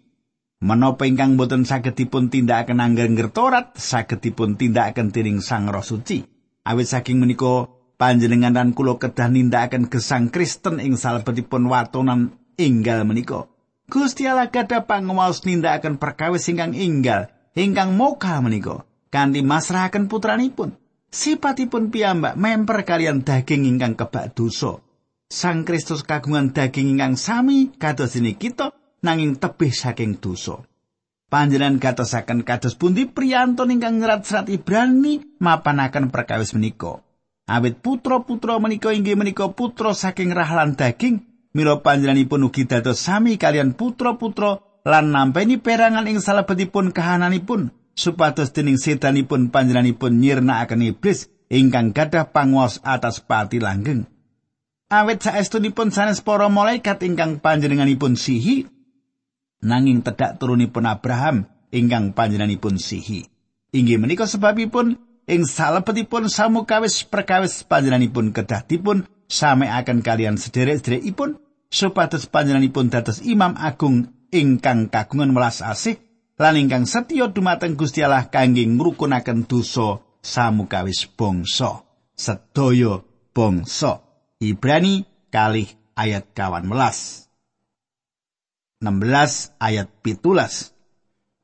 Menapa 0.66 1.06
ingkang 1.06 1.38
mboten 1.38 1.70
saged 1.70 1.94
dipun 1.94 2.34
tindakaken 2.34 2.82
angger-angger 2.82 3.30
Torat, 3.30 3.78
saged 3.78 4.26
dipun 4.26 4.58
tindakaken 4.58 5.14
dening 5.14 5.46
Sang 5.46 5.70
Roh 5.70 5.86
Suci. 5.86 6.26
Awit 6.66 6.90
saking 6.90 7.22
menika 7.22 7.70
panjenengan 8.02 8.58
dan 8.58 8.74
kula 8.74 8.98
kedah 8.98 9.30
nindakaken 9.30 9.94
gesang 9.94 10.34
Kristen 10.34 10.82
ing 10.82 10.98
salebetipun 10.98 11.70
watonan 11.70 12.34
enggal 12.58 13.06
menika. 13.06 13.46
Gusti 13.90 14.30
Allah 14.30 14.54
gadah 14.54 14.86
panguwas 14.86 15.42
nindakaken 15.42 15.98
perkawis 15.98 16.46
ingkang 16.46 16.78
inggal, 16.78 17.34
ingkang 17.58 17.98
moka 17.98 18.38
menika 18.38 18.86
kanthi 19.10 19.42
masrahaken 19.42 20.06
putranipun. 20.06 20.78
Sipatipun 21.10 21.90
piyambak 21.90 22.38
memper 22.38 22.86
kalian 22.86 23.26
daging 23.26 23.66
ingkang 23.66 23.98
kebak 23.98 24.38
dosa. 24.38 24.78
Sang 25.26 25.66
Kristus 25.66 26.06
kagungan 26.06 26.54
daging 26.54 26.94
ingkang 26.94 27.18
sami 27.18 27.74
kados 27.82 28.14
ini 28.14 28.38
kita 28.38 28.78
nanging 29.02 29.42
tebih 29.42 29.74
saking 29.74 30.22
dosa. 30.22 30.62
Panjenengan 31.30 31.78
gatosaken 31.78 32.42
kados 32.42 32.74
pundi 32.78 33.06
priyantun 33.10 33.74
ingkang 33.74 34.02
nyerat 34.02 34.26
serat 34.26 34.50
Ibrani 34.50 35.22
mapanaken 35.42 36.10
perkawis 36.10 36.54
menika. 36.58 37.02
Awit 37.50 37.82
putra-putra 37.82 38.62
menika 38.62 38.94
inggih 38.94 39.18
menika 39.18 39.50
putra 39.54 39.94
saking 39.98 40.34
rahlan 40.34 40.78
daging, 40.78 41.29
mila 41.54 41.82
panjenenganipun 41.82 42.46
ugi 42.50 42.70
dados 42.70 43.02
sami 43.02 43.42
kalian 43.42 43.74
putra-putra 43.74 44.62
lan 44.86 45.12
nampeni 45.14 45.58
perangan 45.58 46.06
ing 46.06 46.22
salebetipun 46.22 46.94
kahananipun 46.94 47.74
supados 47.98 48.56
dening 48.56 48.80
setanipun 48.80 49.52
panjenenganipun 49.52 50.22
nyirnakaken 50.22 50.96
iblis 50.96 51.28
ingkang 51.52 51.92
gadah 51.92 52.30
panguwas 52.32 52.80
atas 52.86 53.20
pati 53.20 53.60
langgeng. 53.60 54.08
Awit 54.90 55.22
saestunipun 55.22 55.94
sanes 55.94 56.24
para 56.26 56.50
malaikat 56.50 57.06
ingkang 57.06 57.38
panjenenganipun 57.38 58.18
sihi 58.18 58.66
nanging 59.62 60.02
tedak 60.02 60.42
turunipun 60.42 60.90
Abraham 60.90 61.46
ingkang 61.70 62.18
panjenenganipun 62.18 62.82
sihi. 62.82 63.30
Inggih 63.70 64.02
menika 64.02 64.26
sebabipun 64.26 64.98
ing 65.30 65.46
salebetipun 65.46 66.26
samukawis 66.26 67.06
perkawis 67.06 67.62
panjenenganipun 67.70 68.34
kedah 68.34 68.66
dipun 68.66 69.06
sameaken 69.30 70.02
kalian 70.02 70.36
sederek-sederekipun 70.36 71.38
supados 71.70 72.26
panjenenganipun 72.26 72.90
dados 72.90 73.22
imam 73.22 73.54
agung 73.56 74.10
ingkang 74.34 74.90
kagungan 74.90 75.32
welas 75.38 75.62
asih 75.62 76.02
lan 76.42 76.58
ingkang 76.58 76.90
setya 76.90 77.30
dumateng 77.30 77.78
Gusti 77.78 78.02
Allah 78.02 78.28
kangge 78.34 78.66
ngrukunaken 78.66 79.46
dosa 79.46 80.02
samukawis 80.26 81.06
bangsa 81.14 81.86
sedaya 82.18 83.06
bangsa 83.32 84.04
Ibrani 84.40 85.04
kalih 85.36 85.68
ayat 86.00 86.32
kawan 86.32 86.64
melas. 86.64 87.28
16 88.80 89.60
ayat 89.60 89.92
pitulas. 90.00 90.72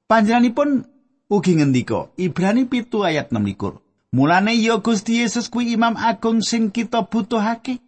Panjenenganipun 0.08 0.88
ugi 1.27 1.60
ngendika 1.60 2.08
Ibrani 2.15 2.63
pitu 2.63 3.04
ayat 3.04 3.36
16. 3.36 3.85
Mulane 4.15 4.55
ya 4.55 4.79
Gusti 4.79 5.19
Yesus 5.19 5.51
kuwi 5.51 5.75
imam 5.75 6.00
agung 6.00 6.39
sing 6.39 6.72
kita 6.72 7.03
butuhake. 7.03 7.84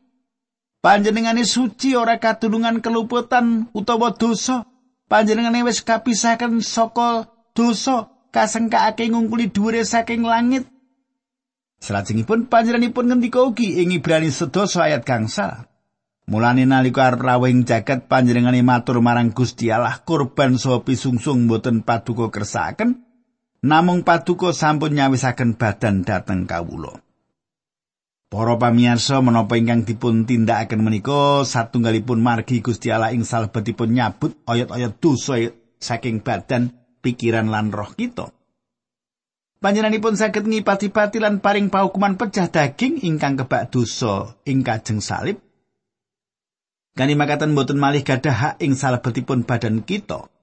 Panjenengane 0.84 1.48
suci 1.48 1.96
ora 1.96 2.19
katulungan 2.19 2.84
keluputan 2.84 3.72
utawa 3.72 4.12
dosa. 4.12 4.67
Panjenengane 5.07 5.63
wis 5.63 5.79
kapisahaken 5.79 6.60
saka 6.60 7.31
dosa 7.55 8.12
kasengkaake 8.36 9.07
ngungkuli 9.07 9.48
dhuwure 9.55 9.88
saking 9.88 10.27
langit. 10.27 10.67
Salajengipun 11.79 12.51
panjenenganipun 12.51 13.07
ngendika 13.07 13.48
ugi 13.48 13.79
ing 13.79 13.96
Ibrani 13.96 14.27
sedasa 14.27 14.91
ayat 14.91 15.07
gangsal. 15.07 15.72
Mulane 16.27 16.67
nalika 16.67 17.07
arep 17.07 17.24
rawing 17.24 17.63
jagat 17.63 18.12
panjenengane 18.12 18.67
matur 18.67 19.00
marang 19.00 19.31
Gusti 19.31 19.72
Allah 19.72 20.03
kurban 20.03 20.60
saha 20.60 20.84
pisungsung 20.84 21.48
boten 21.48 21.88
paduka 21.88 22.27
kersakaken 22.27 23.07
namung 23.67 24.07
paduka 24.07 24.55
sampun 24.55 24.95
nyawisaken 24.95 25.59
badan 25.59 26.07
dhateng 26.07 26.47
kawula. 26.47 27.03
Para 28.27 28.55
pamirsa 28.59 29.23
menapa 29.23 29.56
ingkang 29.56 29.88
dipun 29.88 30.27
tindakaken 30.27 30.84
menika 30.84 31.43
satunggalipun 31.47 32.19
margi 32.19 32.60
Gusti 32.60 32.91
Allah 32.91 33.15
ing 33.15 33.23
salebetipun 33.23 33.95
nyabut 33.95 34.36
ayat-ayat 34.43 34.99
dosa 34.99 35.39
saking 35.80 36.23
badan, 36.23 36.75
pikiran 36.99 37.47
lan 37.47 37.71
roh 37.71 37.88
kita. 37.95 38.32
Panjenenganipun 39.63 40.19
saged 40.19 40.43
ngipati-pati 40.43 41.23
lan 41.23 41.39
paring 41.39 41.71
paukuman 41.71 42.19
pecah 42.19 42.51
daging 42.51 43.03
ingkang 43.03 43.39
kebak 43.39 43.73
dosa 43.73 44.38
ing 44.45 44.62
kajeng 44.62 45.01
salib 45.01 45.41
Kani 46.97 47.13
makatan 47.13 47.53
boten 47.53 47.77
malih 47.77 48.01
gadah 48.01 48.34
hak 48.34 48.56
ing 48.58 48.73
salebetipun 48.73 49.45
badan 49.45 49.86
kita. 49.86 50.34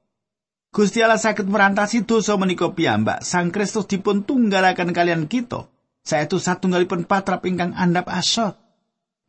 Gusti 0.75 1.07
Allah 1.07 1.23
saged 1.23 1.47
merantasi 1.47 2.03
dosa 2.03 2.35
menika 2.35 2.67
piyambak. 2.75 3.23
Sang 3.23 3.55
Kristus 3.55 3.87
dipun 3.87 4.27
tunggalaken 4.27 4.91
kalian 4.91 5.31
kita. 5.31 5.71
Saestu 6.03 6.43
satunggalipun 6.43 7.07
patrap 7.07 7.47
ingkang 7.47 7.79
andap 7.79 8.11
asot. 8.11 8.59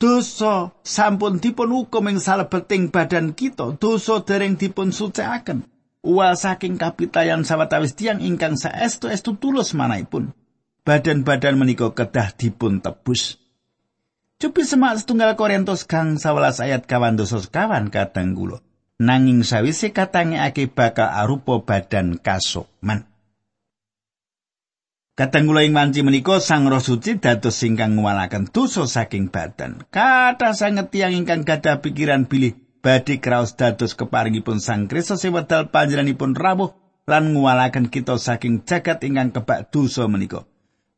Dosa 0.01 0.73
sampun 0.81 1.38
dipun 1.38 1.69
hukum 1.69 2.10
ing 2.10 2.17
salebeting 2.17 2.89
badan 2.89 3.38
kita. 3.38 3.77
Dosa 3.77 4.25
dereng 4.25 4.58
dipun 4.58 4.89
suciaken. 4.89 5.69
Uwal 6.01 6.34
saking 6.34 6.81
kapitayan 6.81 7.45
sawatawis 7.45 7.93
tiang 7.93 8.25
ingkang 8.25 8.58
saestu 8.58 9.05
estu 9.13 9.38
tulus 9.38 9.77
manaipun. 9.77 10.34
Badan-badan 10.81 11.62
menika 11.62 11.93
kedah 11.93 12.34
dipun 12.34 12.81
tebus. 12.81 13.38
Cupi 14.41 14.65
semak 14.65 14.97
setunggal 14.97 15.38
Korintus 15.38 15.86
kang 15.86 16.17
11 16.17 16.65
ayat 16.65 16.89
kawan 16.89 17.21
dosa 17.21 17.38
sekawan 17.38 17.93
kadang 17.93 18.34
kula. 18.34 18.65
Nanging 18.95 19.43
sawise 19.43 19.91
katangekake 19.91 20.71
bakal 20.71 21.12
arupa 21.12 21.60
badan 21.60 22.15
kasukman. 22.15 23.03
Kadang 25.19 25.51
kula 25.51 25.67
ing 25.67 25.75
manci 25.75 25.99
menika 25.99 26.39
Sang 26.39 26.67
Roh 26.67 26.79
Suci 26.79 27.19
dados 27.19 27.60
ingkang 27.63 27.99
ngwalaken 27.99 28.51
dosa 28.51 28.88
saking 28.88 29.31
badan. 29.31 29.84
Kata 29.91 30.55
sanget 30.55 30.95
tiyang 30.95 31.12
ingkang 31.12 31.43
gadah 31.43 31.84
pikiran 31.84 32.27
bilih 32.27 32.55
badhe 32.79 33.19
kraos 33.19 33.60
dados 33.60 33.99
keparingipun 33.99 34.63
Sang 34.63 34.88
Kristus 34.88 35.27
wedal 35.27 35.71
panjenenganipun 35.71 36.31
rawuh 36.31 36.75
lan 37.08 37.36
ngwalaken 37.36 37.91
kita 37.91 38.15
saking 38.15 38.63
jagat 38.63 39.03
ingkang 39.08 39.36
kebak 39.36 39.71
dosa 39.75 40.08
menika. 40.08 40.47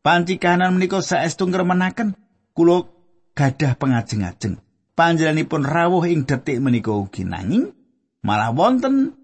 Panci 0.06 0.38
kahanan 0.38 0.78
menika 0.78 1.02
saestu 1.02 1.50
ngremenaken 1.50 2.14
kula 2.58 2.90
gadah 3.38 3.74
pengajeng-ajeng. 3.78 4.62
Panjenenganipun 4.98 5.62
rawuh 5.62 6.10
ing 6.10 6.26
detik 6.26 6.58
menika 6.58 6.90
ugi 6.90 7.22
nanging 7.22 7.77
malah 8.28 8.52
wonten 8.52 9.16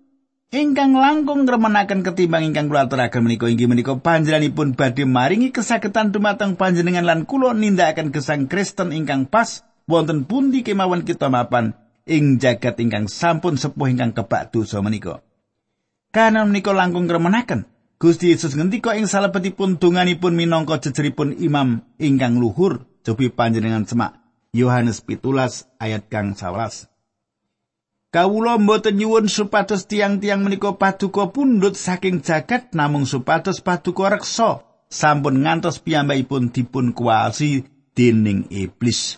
ingkang 0.56 0.96
langkung 0.96 1.44
ngremenaken 1.44 2.08
ketimbang 2.08 2.48
ingkang 2.48 2.72
kula 2.72 2.88
aturaken 2.88 3.28
menika. 3.28 3.52
Inggih 3.52 3.68
menika 3.68 4.00
panjenenganipun 4.00 4.80
badhe 4.80 5.04
maringi 5.04 5.52
kesakitan 5.52 6.16
dumateng 6.16 6.56
panjenengan 6.56 7.04
lan 7.04 7.28
kula 7.28 7.52
nindakaken 7.52 8.16
gesang 8.16 8.48
Kristen 8.48 8.96
ingkang 8.96 9.28
pas. 9.28 9.68
Wonten 9.84 10.24
pundi 10.24 10.64
kemawon 10.64 11.04
kita 11.04 11.28
mapan 11.28 11.76
ing 12.08 12.40
jagat 12.40 12.80
ingkang 12.80 13.12
sampun 13.12 13.60
sepuh 13.60 13.92
ingkang 13.92 14.16
kebak 14.16 14.56
dosa 14.56 14.80
menika. 14.80 15.20
Kana 16.16 16.48
menika 16.48 16.72
langkung 16.72 17.12
ngremenaken. 17.12 17.68
Gusti 18.00 18.32
Yesus 18.32 18.56
ngendika 18.56 18.96
ing 18.96 19.12
salebetipun 19.12 19.84
donganipun 19.84 20.40
minangka 20.40 20.80
jejeripun 20.80 21.36
imam 21.44 21.84
ingkang 22.00 22.40
luhur. 22.40 22.88
Cobi 23.04 23.28
panjenengan 23.28 23.84
semak. 23.84 24.16
Yohanes 24.56 25.04
pitulas 25.04 25.68
ayat 25.82 26.08
kang 26.08 26.40
sawas. 26.40 26.93
Kawula 28.14 28.62
mboten 28.62 29.02
nyuwun 29.02 29.26
supados 29.26 29.90
tiang-tiang 29.90 30.46
menika 30.46 30.78
paduka 30.78 31.34
pundhut 31.34 31.74
saking 31.74 32.22
jagat 32.22 32.70
namung 32.78 33.10
supados 33.10 33.58
paduka 33.66 34.14
reksa 34.14 34.62
sampun 34.86 35.42
ngantos 35.42 35.82
piyambakipun 35.82 36.54
dipun 36.54 36.94
kuwasi 36.94 37.66
dening 37.98 38.46
iblis. 38.54 39.18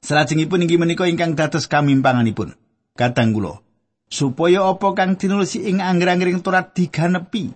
Salajengipun 0.00 0.64
inggih 0.64 0.80
menika 0.80 1.04
ingkang 1.04 1.36
dados 1.36 1.68
kamimpanganipun. 1.68 2.56
Kadang 2.96 3.36
kula 3.36 3.60
supaya 4.08 4.64
apa 4.64 4.88
kang 4.96 5.20
tinulisi 5.20 5.68
ing 5.68 5.84
angger-anggering 5.84 6.40
Torat 6.40 6.72
diganepi. 6.72 7.52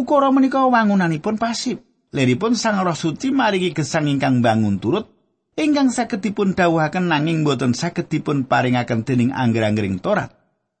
Ukara 0.00 0.32
menika 0.32 0.64
wangunanipun 0.64 1.36
pasif. 1.36 1.84
Leripun 2.08 2.56
Sang 2.56 2.80
Roh 2.80 2.96
Suci 2.96 3.36
maringi 3.36 3.76
gesang 3.76 4.08
ingkang 4.08 4.40
bangun 4.40 4.80
turut 4.80 5.17
ingkang 5.58 5.90
saged 5.90 6.22
dipun 6.22 6.54
dawuhaken 6.54 7.10
nanging 7.10 7.42
boten 7.42 7.74
saged 7.74 8.06
dipun 8.06 8.46
paringaken 8.46 9.02
dening 9.02 9.34
angger-anggering 9.34 9.98
Torat. 9.98 10.30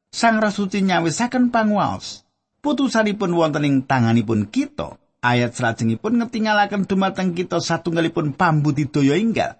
Sang 0.08 0.38
Roh 0.38 0.54
Suci 0.54 0.80
nyawisaken 0.86 1.50
panguwaos. 1.50 2.24
Putusanipun 2.62 3.34
wonten 3.34 3.66
ing 3.66 3.76
tanganipun 3.84 4.48
kita. 4.48 4.96
Ayat 5.18 5.58
salajengipun 5.58 6.22
ngetingalaken 6.22 6.86
dumateng 6.86 7.34
kita 7.34 7.58
satunggalipun 7.58 8.38
pambudidaya 8.38 9.18
inggal. 9.18 9.58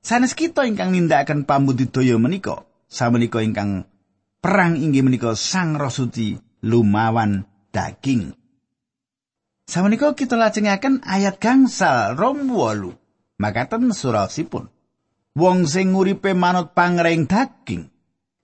Sanes 0.00 0.32
kita 0.38 0.64
ingkang 0.64 0.94
nindakaken 0.94 1.44
pambudidaya 1.44 2.16
menika, 2.16 2.64
samenika 2.88 3.42
ingkang 3.44 3.84
perang 4.40 4.78
inggih 4.78 5.04
menika 5.04 5.34
Sang 5.36 5.76
Roh 5.76 5.92
Suci 5.92 6.38
lumawan 6.64 7.44
daging. 7.74 8.32
Samenika 9.66 10.14
kita 10.16 10.38
lajengaken 10.38 11.04
ayat 11.04 11.36
gangsal 11.42 12.16
rom 12.16 12.48
wolu. 12.48 12.96
Makaten 13.40 13.88
surasipun. 13.96 14.68
Wong 15.32 15.64
sing 15.64 15.96
uripe 15.96 16.36
manut 16.36 16.76
pangreng 16.76 17.24
daging, 17.24 17.88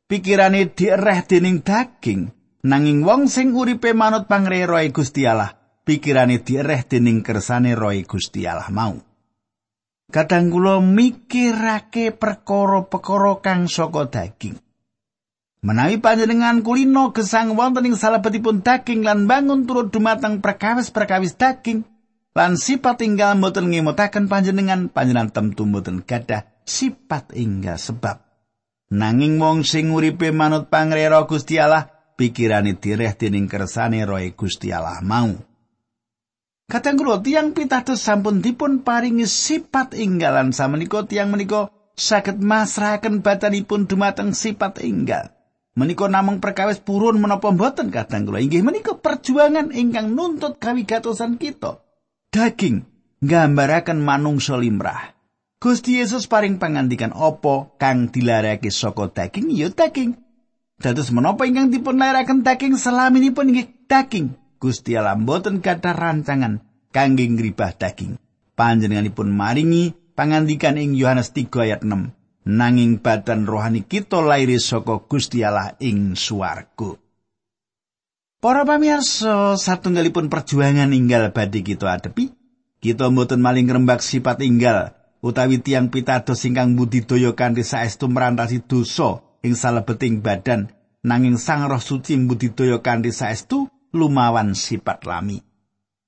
pikirane 0.09 0.73
diereh 0.73 1.21
dening 1.29 1.61
daging, 1.61 2.33
nanging 2.65 3.05
wong 3.05 3.29
sing 3.29 3.53
uripe 3.53 3.93
manut 3.93 4.25
pangre 4.25 4.65
roe 4.65 4.89
Gusti 4.89 5.29
Allah, 5.29 5.53
pikirane 5.85 6.41
diereh 6.41 6.81
dening 6.89 7.21
kersane 7.21 7.77
roe 7.77 8.01
Gusti 8.09 8.49
Allah 8.49 8.73
mau. 8.73 8.97
Kadang 10.09 10.49
kula 10.49 10.81
mikirake 10.81 12.17
perkara-perkara 12.17 13.45
kang 13.45 13.69
saka 13.69 14.09
daging. 14.09 14.57
Menawi 15.67 16.01
panjenengan 16.01 16.63
kulino 16.65 17.13
gesang 17.13 17.53
wonten 17.53 17.85
ing 17.85 17.99
salebetipun 17.99 18.65
daging 18.65 19.05
lan 19.05 19.29
bangun 19.29 19.67
turut 19.67 19.93
dumateng 19.93 20.41
perkawis-perkawis 20.41 21.37
daging 21.37 21.85
lan 22.37 22.61
sifat 22.61 23.01
tinggal 23.01 23.33
mboten 23.41 23.73
ngemutaken 23.73 24.29
panjenengan 24.29 24.93
panjenengan 24.93 25.33
temtu 25.33 25.65
mboten 25.65 26.05
gadah 26.05 26.45
sifat 26.69 27.33
inggal 27.33 27.81
sebab 27.81 28.21
nanging 28.93 29.41
wong 29.41 29.65
sing 29.65 29.89
uripe 29.89 30.29
manut 30.37 30.69
pangrera 30.69 31.25
Gusti 31.25 31.57
Allah 31.57 31.89
pikirane 32.21 32.77
direh 32.77 33.17
dening 33.17 33.49
kersane 33.49 34.05
roe 34.05 34.37
Gusti 34.37 34.69
mau. 35.01 35.33
Kadang 36.67 36.99
kula 36.99 37.23
tiang 37.23 37.55
pitados 37.55 38.03
sampun 38.03 38.43
dipun 38.43 38.83
paringi 38.83 39.25
sifat 39.25 39.95
inggalan 39.95 40.51
samenika 40.51 41.07
tiang 41.07 41.31
menika 41.31 41.71
saged 41.95 42.43
masrahaken 42.43 43.23
badanipun 43.23 43.87
dumateng 43.87 44.35
sifat 44.35 44.83
inggal. 44.83 45.31
Menika 45.79 46.11
namung 46.11 46.43
perkawis 46.43 46.83
purun 46.83 47.23
menapa 47.23 47.49
mboten 47.49 47.95
kadang 47.95 48.27
kula 48.29 48.43
inggih 48.43 48.67
menika 48.67 48.99
perjuangan 48.99 49.71
ingkang 49.73 50.13
nuntut 50.13 50.59
kawigatosan 50.59 51.39
kita. 51.39 51.86
Daging 52.37 52.85
nggambaraken 53.25 53.97
manungsa 54.05 54.61
limrah. 54.61 55.17
Gusti 55.57 55.97
Yesus 55.97 56.29
paring 56.29 56.61
pangandikan 56.61 57.17
apa 57.17 57.73
kang 57.81 58.13
dilarake 58.13 58.69
saka 58.69 59.09
daging 59.09 59.57
ya 59.57 59.73
daging. 59.73 60.21
Dados 60.77 61.09
menapa 61.17 61.49
ingkang 61.49 61.73
dipun 61.73 61.97
lairaken 61.97 62.45
daging 62.45 62.77
selaminipun 62.77 63.57
inggih 63.57 63.89
daging. 63.89 64.37
Gusti 64.61 65.01
Allah 65.01 65.17
mboten 65.17 65.65
gadah 65.65 65.97
rancangan 65.97 66.61
kangge 66.93 67.25
ngribah 67.25 67.73
daging. 67.73 68.21
Panjenenganipun 68.53 69.33
maringi 69.33 69.97
pangandikan 70.13 70.77
ing 70.77 70.93
Yohanes 70.93 71.33
3 71.33 71.49
ayat 71.65 71.89
6. 71.89 72.53
Nanging 72.53 73.01
badan 73.01 73.49
rohani 73.49 73.81
kita 73.89 74.21
lair 74.21 74.53
saka 74.61 75.01
Gusti 75.09 75.41
Allah 75.41 75.73
ing 75.81 76.13
swarga. 76.13 77.01
Para 78.47 78.63
pamirsa, 78.63 79.59
satunggalipun 79.59 80.31
perjuangan 80.31 80.95
inggal 80.95 81.35
badhe 81.35 81.67
kita 81.67 81.99
adepi. 81.99 82.31
Kita 82.79 83.11
mboten 83.11 83.43
maling 83.43 83.67
rembak 83.67 83.99
sifat 83.99 84.39
inggal 84.47 84.95
utawi 85.19 85.59
tiang 85.59 85.91
pitados 85.91 86.47
ingkang 86.47 86.79
budidaya 86.79 87.35
kanthi 87.35 87.67
saestu 87.67 88.07
merantasi 88.07 88.63
dosa 88.63 89.19
ing 89.43 89.59
salebeting 89.59 90.23
badan 90.23 90.71
nanging 91.03 91.43
Sang 91.43 91.67
Roh 91.67 91.83
Suci 91.83 92.15
budidaya 92.23 92.79
kanthi 92.79 93.11
saestu 93.11 93.67
lumawan 93.91 94.55
sifat 94.55 95.03
lami. 95.11 95.43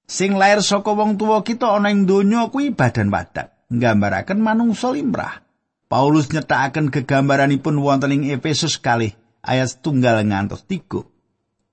Sing 0.07 0.38
lair 0.38 0.62
saka 0.62 0.94
wong 0.94 1.18
tuwa 1.18 1.42
kita 1.42 1.74
ana 1.74 1.90
ing 1.90 2.07
donya 2.07 2.55
kuwi 2.55 2.70
badan 2.70 3.11
wadak, 3.11 3.66
nggambaraken 3.66 4.38
manungsa 4.38 4.94
limrah. 4.94 5.42
Paulus 5.90 6.31
nyetakaken 6.31 6.94
gegambaranipun 6.94 7.83
wonten 7.83 8.14
ing 8.14 8.31
Efesus 8.31 8.79
kali 8.79 9.18
ayat 9.42 9.83
tunggal 9.83 10.22
ngantos 10.22 10.62
tiga. 10.62 11.03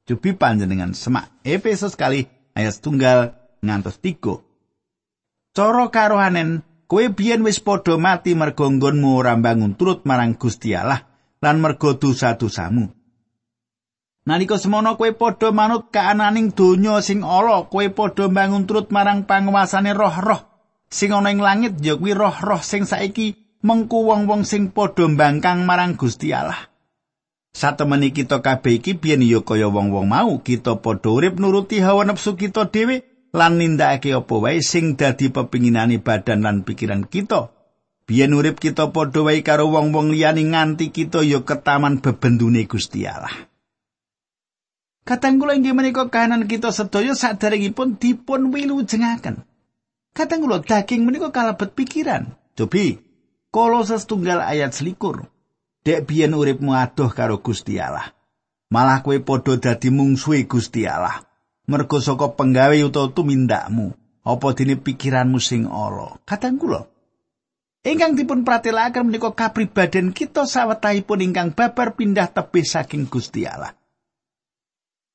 Cobi 0.05 0.37
panjenengan 0.37 0.93
semak 0.93 1.33
Efesus 1.41 1.97
kali 1.97 2.29
ayat 2.53 2.77
tunggal 2.77 3.33
ngantos 3.65 3.97
tiga. 3.97 4.37
Cara 5.49 5.89
karohanen, 5.89 6.61
kowe 6.85 7.01
biyen 7.09 7.41
wis 7.41 7.57
padha 7.57 7.97
mati 7.97 8.37
mergo 8.37 8.69
nggonmu 8.69 9.17
ora 9.17 9.33
bangun 9.33 9.73
turut 9.73 10.05
marang 10.05 10.37
Gusti 10.37 10.77
Allah 10.77 11.01
lan 11.41 11.57
mergo 11.57 11.97
dosa-dosamu. 11.97 12.85
Nalika 14.29 14.61
semono 14.61 14.93
kowe 14.93 15.09
padha 15.09 15.49
manut 15.49 15.89
kaananing 15.89 16.53
donya 16.53 17.01
sing 17.01 17.25
ala, 17.25 17.65
kowe 17.65 17.89
padha 17.89 18.29
bangun 18.29 18.69
turut 18.69 18.93
marang 18.93 19.25
panguasane 19.25 19.89
roh-roh 19.89 20.45
sing 20.85 21.17
ana 21.17 21.33
ing 21.33 21.41
langit 21.41 21.81
ya 21.81 21.97
kuwi 21.97 22.13
roh-roh 22.13 22.61
sing 22.61 22.85
saiki 22.85 23.57
mengku 23.65 24.05
wong-wong 24.05 24.45
sing 24.45 24.69
padha 24.69 25.09
mbangkang 25.09 25.65
marang 25.65 25.97
Gusti 25.97 26.29
Allah. 26.29 26.74
Satemene 27.55 28.11
kita 28.11 28.43
kabeh 28.43 28.83
iki 28.83 28.99
biyen 28.99 29.23
ya 29.23 29.39
kaya 29.39 29.71
wong-wong 29.71 30.11
mau, 30.11 30.43
kita 30.43 30.83
padha 30.83 31.07
urip 31.07 31.39
nuruti 31.39 31.79
hawa 31.79 32.03
nafsu 32.03 32.35
kita 32.35 32.67
dhewe 32.67 33.07
lan 33.31 33.63
nindakake 33.63 34.11
apa 34.11 34.35
wae 34.35 34.59
sing 34.59 34.99
dadi 34.99 35.31
pepinginane 35.31 36.03
badan 36.03 36.43
lan 36.43 36.67
pikiran 36.67 37.07
kita. 37.07 37.55
Biyen 38.03 38.35
urip 38.35 38.59
kita 38.59 38.91
padha 38.91 39.23
wae 39.23 39.39
karo 39.39 39.71
wong-wong 39.71 40.11
liyane 40.11 40.43
nganti 40.51 40.91
kita 40.91 41.23
ya 41.23 41.47
ketaman 41.47 42.03
bebendune 42.03 42.67
Gusti 42.67 43.07
Allah. 43.07 43.47
Kadang 45.07 45.39
kula 45.39 45.55
inggih 45.55 45.71
menika 45.71 46.11
kahanan 46.11 46.51
kita 46.51 46.75
sedaya 46.75 47.15
sadaringipun 47.15 47.95
dipun 47.95 48.51
wilujengaken. 48.51 49.47
Kadang 50.11 50.43
kula 50.43 50.59
daging 50.59 51.07
menika 51.07 51.31
kalebet 51.31 51.71
pikiran. 51.71 52.35
Cobi, 52.51 52.99
Kolose 53.47 53.95
setunggal 53.95 54.43
ayat 54.43 54.75
selikur. 54.75 55.31
Dek 55.85 56.09
biyen 56.09 56.33
uripmu 56.33 56.73
adoh 56.73 57.13
karo 57.13 57.45
Gusti 57.45 57.77
Allah. 57.77 58.09
Malah 58.73 59.05
kowe 59.05 59.13
padha 59.21 59.61
dadi 59.61 59.93
mungsuhe 59.93 60.49
Gusti 60.49 60.89
Allah. 60.89 61.21
Mergo 61.69 62.01
saka 62.01 62.33
penggawe 62.33 62.73
utawa 62.81 63.13
tumindakmu, 63.13 63.93
apa 64.25 64.47
dene 64.57 64.81
pikiranmu 64.81 65.37
sing 65.37 65.69
ala. 65.69 66.17
Kadang 66.25 66.57
kula 66.57 66.89
Ingkang 67.85 68.17
dipun 68.17 68.41
pratelakaken 68.41 69.13
menika 69.13 69.29
kapribaden 69.37 70.09
kita 70.09 70.49
sawetahipun 70.49 71.21
ingkang 71.21 71.53
babar 71.53 71.93
pindah 71.93 72.33
tebih 72.33 72.65
saking 72.65 73.05
Gusti 73.05 73.45
Allah. 73.45 73.77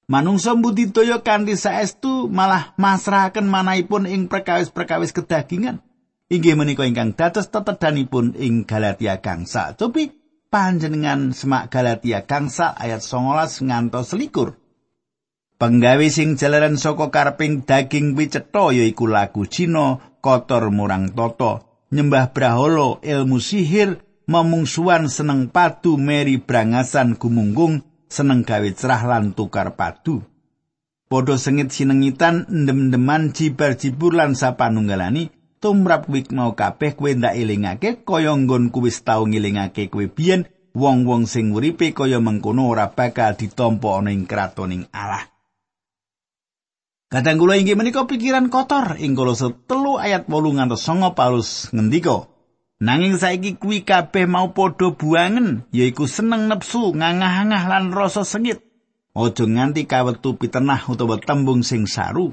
Manungsa 0.07 0.55
budidaya 0.55 1.19
kanthi 1.19 1.59
saestu 1.59 2.31
malah 2.31 2.71
masrahaken 2.79 3.51
manahipun 3.51 4.07
ing 4.07 4.31
perkawis-perkawis 4.31 5.11
kedagingan. 5.11 5.83
Inggih 6.31 6.55
menika 6.55 6.87
ingkang 6.87 7.19
dados 7.19 7.51
tetedanipun 7.51 8.39
ing 8.39 8.63
Galatia 8.63 9.19
gangsa. 9.19 9.75
Cobi 9.75 10.20
panjenengan 10.51 11.31
semak 11.31 11.71
Galatia 11.71 12.27
gangsa 12.27 12.75
ayat 12.75 13.01
19 13.07 13.71
ngantos 13.71 14.13
selikur. 14.13 14.59
Penggawe 15.57 16.07
sing 16.11 16.35
jalaran 16.35 16.75
saka 16.75 17.09
karping 17.15 17.63
daging 17.63 18.19
wicetha 18.19 18.75
yaiku 18.75 19.07
lagu 19.07 19.47
Cina, 19.47 20.03
kotor 20.19 20.75
murang 20.75 21.15
toto, 21.15 21.85
nyembah 21.95 22.35
braholo, 22.35 22.99
ilmu 23.05 23.39
sihir, 23.39 24.03
memungsuan 24.27 25.07
seneng 25.07 25.53
padu 25.53 25.95
meri 26.01 26.43
brangasan 26.43 27.15
gumunggung, 27.15 27.87
seneng 28.11 28.43
gawe 28.43 28.71
cerah 28.75 29.03
lan 29.07 29.37
tukar 29.37 29.79
padu. 29.79 30.25
Podho 31.11 31.37
sengit 31.37 31.75
sinengitan 31.75 32.47
ndem-ndeman 32.49 33.35
jibar-jibur 33.35 34.15
lan 34.15 34.39
sapanunggalani 34.39 35.40
tumrap 35.61 36.09
wik 36.09 36.33
mau 36.33 36.57
kabeh 36.57 36.97
kowe 36.97 37.13
ndak 37.13 37.37
elingake 37.37 38.03
kaya 38.09 38.33
nggon 38.33 38.73
kuwis 38.73 39.05
tau 39.05 39.29
ngilingake 39.29 39.93
kowe 39.93 40.09
biyen 40.09 40.49
wong-wong 40.73 41.29
sing 41.29 41.53
uripe 41.53 41.93
kaya 41.93 42.19
mengkono 42.19 42.73
ora 42.73 42.89
bakal 42.91 43.37
ditampa 43.37 44.01
ana 44.01 44.11
ing 44.11 44.25
kratoning 44.25 44.89
Allah. 44.91 45.29
Kadang 47.11 47.43
kula 47.43 47.59
inggih 47.59 47.75
menika 47.75 48.07
pikiran 48.07 48.49
kotor 48.49 48.95
ing 49.03 49.19
Kolose 49.19 49.51
3 49.67 49.99
ayat 49.99 50.23
8 50.31 50.57
ngantos 50.57 50.87
9 50.87 51.19
Paulus 51.19 51.67
ngendika 51.75 52.31
Nanging 52.81 53.21
saiki 53.21 53.61
kuwi 53.61 53.85
kabeh 53.85 54.25
mau 54.25 54.57
padha 54.57 54.89
buangen, 54.97 55.69
yaiku 55.69 56.09
seneng 56.09 56.49
nepsu, 56.49 56.97
ngangah-angah 56.97 57.69
lan 57.69 57.93
rasa 57.93 58.25
sengit. 58.25 58.65
Aja 59.13 59.45
nganti 59.45 59.85
kawetu 59.85 60.41
pitenah 60.41 60.89
utawa 60.89 61.21
tembung 61.21 61.61
sing 61.61 61.85
saru. 61.85 62.33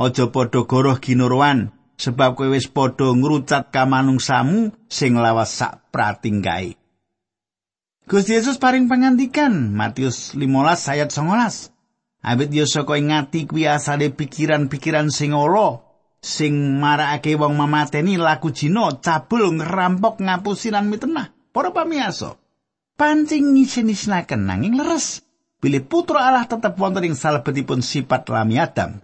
Aja 0.00 0.32
padha 0.32 0.64
goroh 0.64 0.96
ginuruan, 0.96 1.76
sebab 1.96 2.38
kowe 2.38 2.48
wis 2.52 2.68
padha 2.68 3.12
ngrucat 3.12 3.72
kamanungsamu 3.72 4.72
sing 4.86 5.18
lawas 5.18 5.52
sak 5.52 5.88
pratinggae. 5.92 6.76
Gusti 8.06 8.34
Yesus 8.34 8.58
paring 8.58 8.90
pangandikan 8.90 9.72
Matius 9.72 10.34
15 10.34 10.92
ayat 10.92 11.08
19. 11.10 11.70
Abet 12.22 12.50
yo 12.54 12.66
saka 12.66 12.98
ngati 12.98 13.50
kuwi 13.50 13.66
asale 13.66 14.14
pikiran-pikiran 14.14 15.10
sing 15.10 15.34
ala, 15.34 15.92
sing 16.22 16.78
marakake 16.78 17.34
wong 17.34 17.58
mamateni 17.58 18.14
laku 18.14 18.54
jino 18.54 19.02
cabul 19.02 19.58
ngerampok 19.58 20.22
ngapusi 20.22 20.70
lan 20.70 20.86
mitenah 20.86 21.34
para 21.50 21.74
pamiyasa 21.74 22.38
pancing 22.94 23.58
ngisin-isinaken 23.58 24.46
nanging 24.46 24.78
leres 24.78 25.26
bilih 25.58 25.82
putra 25.82 26.30
Allah 26.30 26.46
tetep 26.46 26.78
wonten 26.78 27.10
ing 27.10 27.18
salebetipun 27.18 27.82
sifat 27.82 28.30
lami 28.30 28.54
Adam 28.62 29.02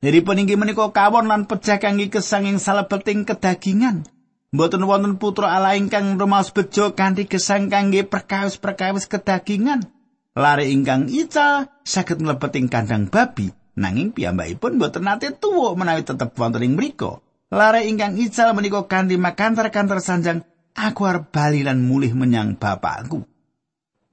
Niripun 0.00 0.40
inggih 0.40 0.56
menika 0.56 0.88
kawon 0.96 1.28
lan 1.28 1.44
pejah 1.44 1.76
kangge 1.76 2.08
kesang 2.08 2.48
ing 2.48 2.56
salebeting 2.56 3.28
kedagingan. 3.28 4.08
Mboten 4.48 4.88
wonten 4.88 5.20
putra 5.20 5.52
Allah 5.52 5.76
ingkang 5.76 6.16
rumaos 6.16 6.48
bejo 6.56 6.96
kanthi 6.96 7.28
gesang 7.28 7.68
kangge 7.68 8.08
perkawis-perkawis 8.08 9.04
kedagingan. 9.04 9.92
Lare 10.32 10.72
ingkang 10.72 11.12
ica 11.12 11.68
saged 11.84 12.24
mlebeting 12.24 12.72
kandang 12.72 13.12
babi 13.12 13.52
nanging 13.76 14.16
piyambakipun 14.16 14.80
boten 14.80 15.04
nate 15.04 15.36
tuwa 15.36 15.76
menawi 15.76 16.00
tetep 16.00 16.32
wonten 16.32 16.64
ing 16.64 16.80
mriku. 16.80 17.20
Lare 17.52 17.84
ingkang 17.84 18.16
ical 18.16 18.56
menika 18.56 18.88
kanthi 18.88 19.20
makantar-kantar 19.20 20.00
sanjang 20.00 20.48
aku 20.72 21.04
arep 21.04 21.28
bali 21.28 21.60
lan 21.60 21.84
mulih 21.84 22.16
menyang 22.16 22.56
bapakku. 22.56 23.28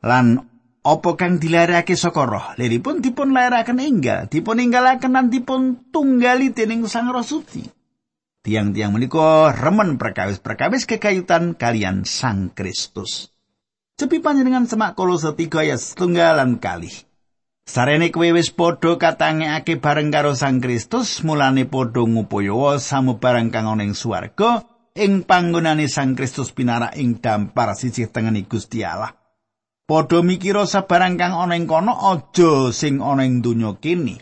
Lan 0.04 0.52
apa 0.84 1.10
kang 1.20 1.42
dilarake 1.42 1.98
saka 2.00 2.24
roh, 2.24 2.48
liripun 2.56 3.04
dipun 3.04 3.36
lairaken 3.36 3.82
enggal, 3.82 4.30
dipun 4.32 4.62
inggalaken 4.62 5.12
lan 5.16 5.28
dipun 5.28 5.92
tunggali 5.92 6.56
dening 6.56 6.88
Sang 6.88 7.12
Roh 7.12 7.26
Suci. 7.26 7.66
Tiang-tiang 8.48 8.96
menika 8.96 9.52
remen 9.52 10.00
perkawis-perkawis 10.00 10.88
kekayutan 10.88 11.60
kalian 11.60 12.08
Sang 12.08 12.56
Kristus. 12.56 13.36
Cepi 14.00 14.24
panjenengan 14.24 14.64
semak 14.70 14.96
kolose 14.96 15.36
3 15.36 15.68
ayat 15.68 15.82
setunggalan 15.84 16.62
kalih. 16.62 16.94
Sarene 17.68 18.08
kowe 18.08 18.24
wis 18.32 18.48
padha 18.56 18.96
katangekake 18.96 19.84
bareng 19.84 20.08
karo 20.08 20.32
Sang 20.40 20.64
Kristus, 20.64 21.20
mulane 21.28 21.68
padha 21.68 22.08
ngupaya 22.08 22.80
samubarang 22.80 23.52
kang 23.52 23.68
ana 23.68 23.84
ing 23.84 23.92
swarga 23.92 24.64
ing 24.96 25.28
panggonane 25.28 25.92
Sang 25.92 26.16
Kristus 26.16 26.56
pinarak 26.56 26.96
ing 26.96 27.20
dampar 27.20 27.76
sisih 27.76 28.08
tengene 28.08 28.48
Gusti 28.48 28.88
Allah. 28.88 29.12
Padha 29.88 30.20
mikira 30.20 30.68
sabarang 30.68 31.16
kang 31.16 31.32
ana 31.32 31.56
ing 31.56 31.64
kono 31.64 31.96
aja 31.96 32.76
sing 32.76 33.00
ana 33.00 33.24
ing 33.24 33.40
donya 33.40 33.72
kene. 33.80 34.20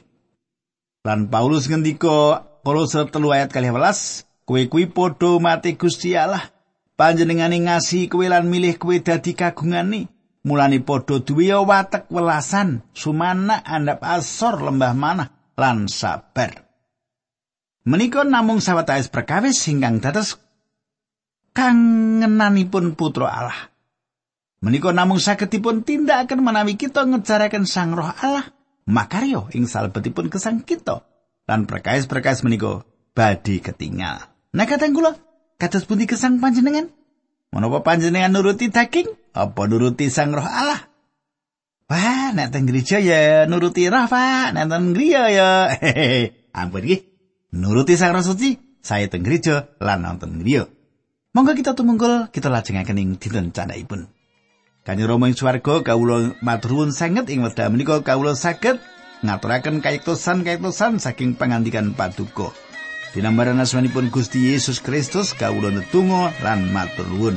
Lan 1.01 1.34
Paulus 1.34 1.65
ngendika 1.65 2.45
Kolose 2.65 3.06
3 3.06 3.13
ayat 3.30 3.54
12, 3.54 4.45
kowe 4.45 4.62
kuwi 4.65 4.89
padha 4.89 5.38
mati 5.38 5.78
Gusti 5.78 6.17
Allah. 6.17 6.49
Panjenengane 6.97 7.62
ngasi 7.62 8.10
kowe 8.10 8.25
lan 8.25 8.49
milih 8.49 8.82
kowe 8.82 8.97
dadi 8.97 9.38
kagungane. 9.38 10.10
Mulane 10.45 10.82
padha 10.82 11.21
duwe 11.21 11.54
watek 11.54 12.10
welasan, 12.10 12.82
sumana 12.93 13.62
andap 13.65 14.01
asor 14.06 14.62
lembah 14.62 14.93
manah 14.93 15.30
lan 15.58 15.89
sabar. 15.89 16.65
Menika 17.86 18.25
namung 18.25 18.62
sawetawis 18.62 19.13
perkawis 19.13 19.62
ingkang 19.69 20.01
dados 20.01 20.41
kangenanipun 21.54 22.97
putra 22.97 23.30
Allah. 23.30 23.74
Menika 24.65 24.89
namung 24.89 25.21
saged 25.21 25.54
dipun 25.54 25.86
tindakaken 25.86 26.41
menawi 26.41 26.73
kita 26.73 27.06
ngejaraken 27.06 27.69
Sang 27.69 27.93
Roh 27.93 28.10
Allah 28.10 28.49
makaryo 28.89 29.45
ing 29.54 29.69
salebetipun 29.69 30.34
kesang 30.34 30.65
kita. 30.65 31.06
Lan 31.45 31.69
perkais-perkais 31.69 32.41
menika 32.41 32.82
badi 33.13 33.62
ketinggal. 33.62 34.25
Nah 34.58 34.65
kateng 34.65 34.97
kula, 34.97 35.21
kados 35.62 35.86
pundi 35.86 36.10
kesang 36.10 36.41
panjenengan? 36.41 36.89
Menapa 37.54 37.86
panjenengan 37.86 38.34
nuruti 38.34 38.73
daging 38.73 39.06
apa 39.38 39.69
nuruti 39.69 40.10
Sang 40.10 40.34
Roh 40.34 40.41
Allah? 40.41 40.89
Wah, 41.86 42.34
nek 42.34 42.49
teng 42.49 42.65
gereja 42.65 42.97
ya 42.97 43.45
nuruti 43.45 43.86
roh, 43.86 44.10
Pak. 44.10 44.58
Nek 44.58 44.65
teng 44.65 44.97
griya 44.97 45.30
ya. 45.30 45.49
Ampun 46.58 46.82
nggih. 46.82 47.06
Nuruti 47.54 47.93
Sang 48.01 48.17
Roh 48.17 48.25
Suci, 48.25 48.82
saya 48.82 49.06
teng 49.06 49.21
gereja 49.21 49.69
lan 49.78 50.01
nonton 50.01 50.41
griya. 50.41 50.65
Monggo 51.38 51.54
kita 51.54 51.78
tumungkul, 51.78 52.34
kita 52.34 52.49
lajengaken 52.49 52.97
ing 52.97 53.10
dinten 53.21 53.54
candhaipun. 53.54 54.14
Kanjeng 54.85 55.09
Rama 55.09 55.25
ing 55.25 55.33
swarga 55.33 55.81
kawula 55.81 56.37
matur 56.45 56.85
sanget 56.93 57.25
ing 57.33 57.41
wekdal 57.41 57.73
menika 57.73 58.05
kawula 58.05 58.37
saged 58.37 58.77
ngaturaken 59.25 59.81
kayektosan-kayektosan 59.81 61.01
saking 61.01 61.33
pangandikan 61.33 61.97
paduka. 61.97 62.53
Dinambaran 63.17 63.57
asmanipun 63.57 64.13
Gusti 64.13 64.53
Yesus 64.53 64.77
Kristus 64.77 65.33
kawula 65.33 65.73
netunggal 65.73 66.29
lan 66.45 66.69
matur 66.69 67.09
nuwun. 67.09 67.33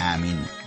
Amin. 0.00 0.59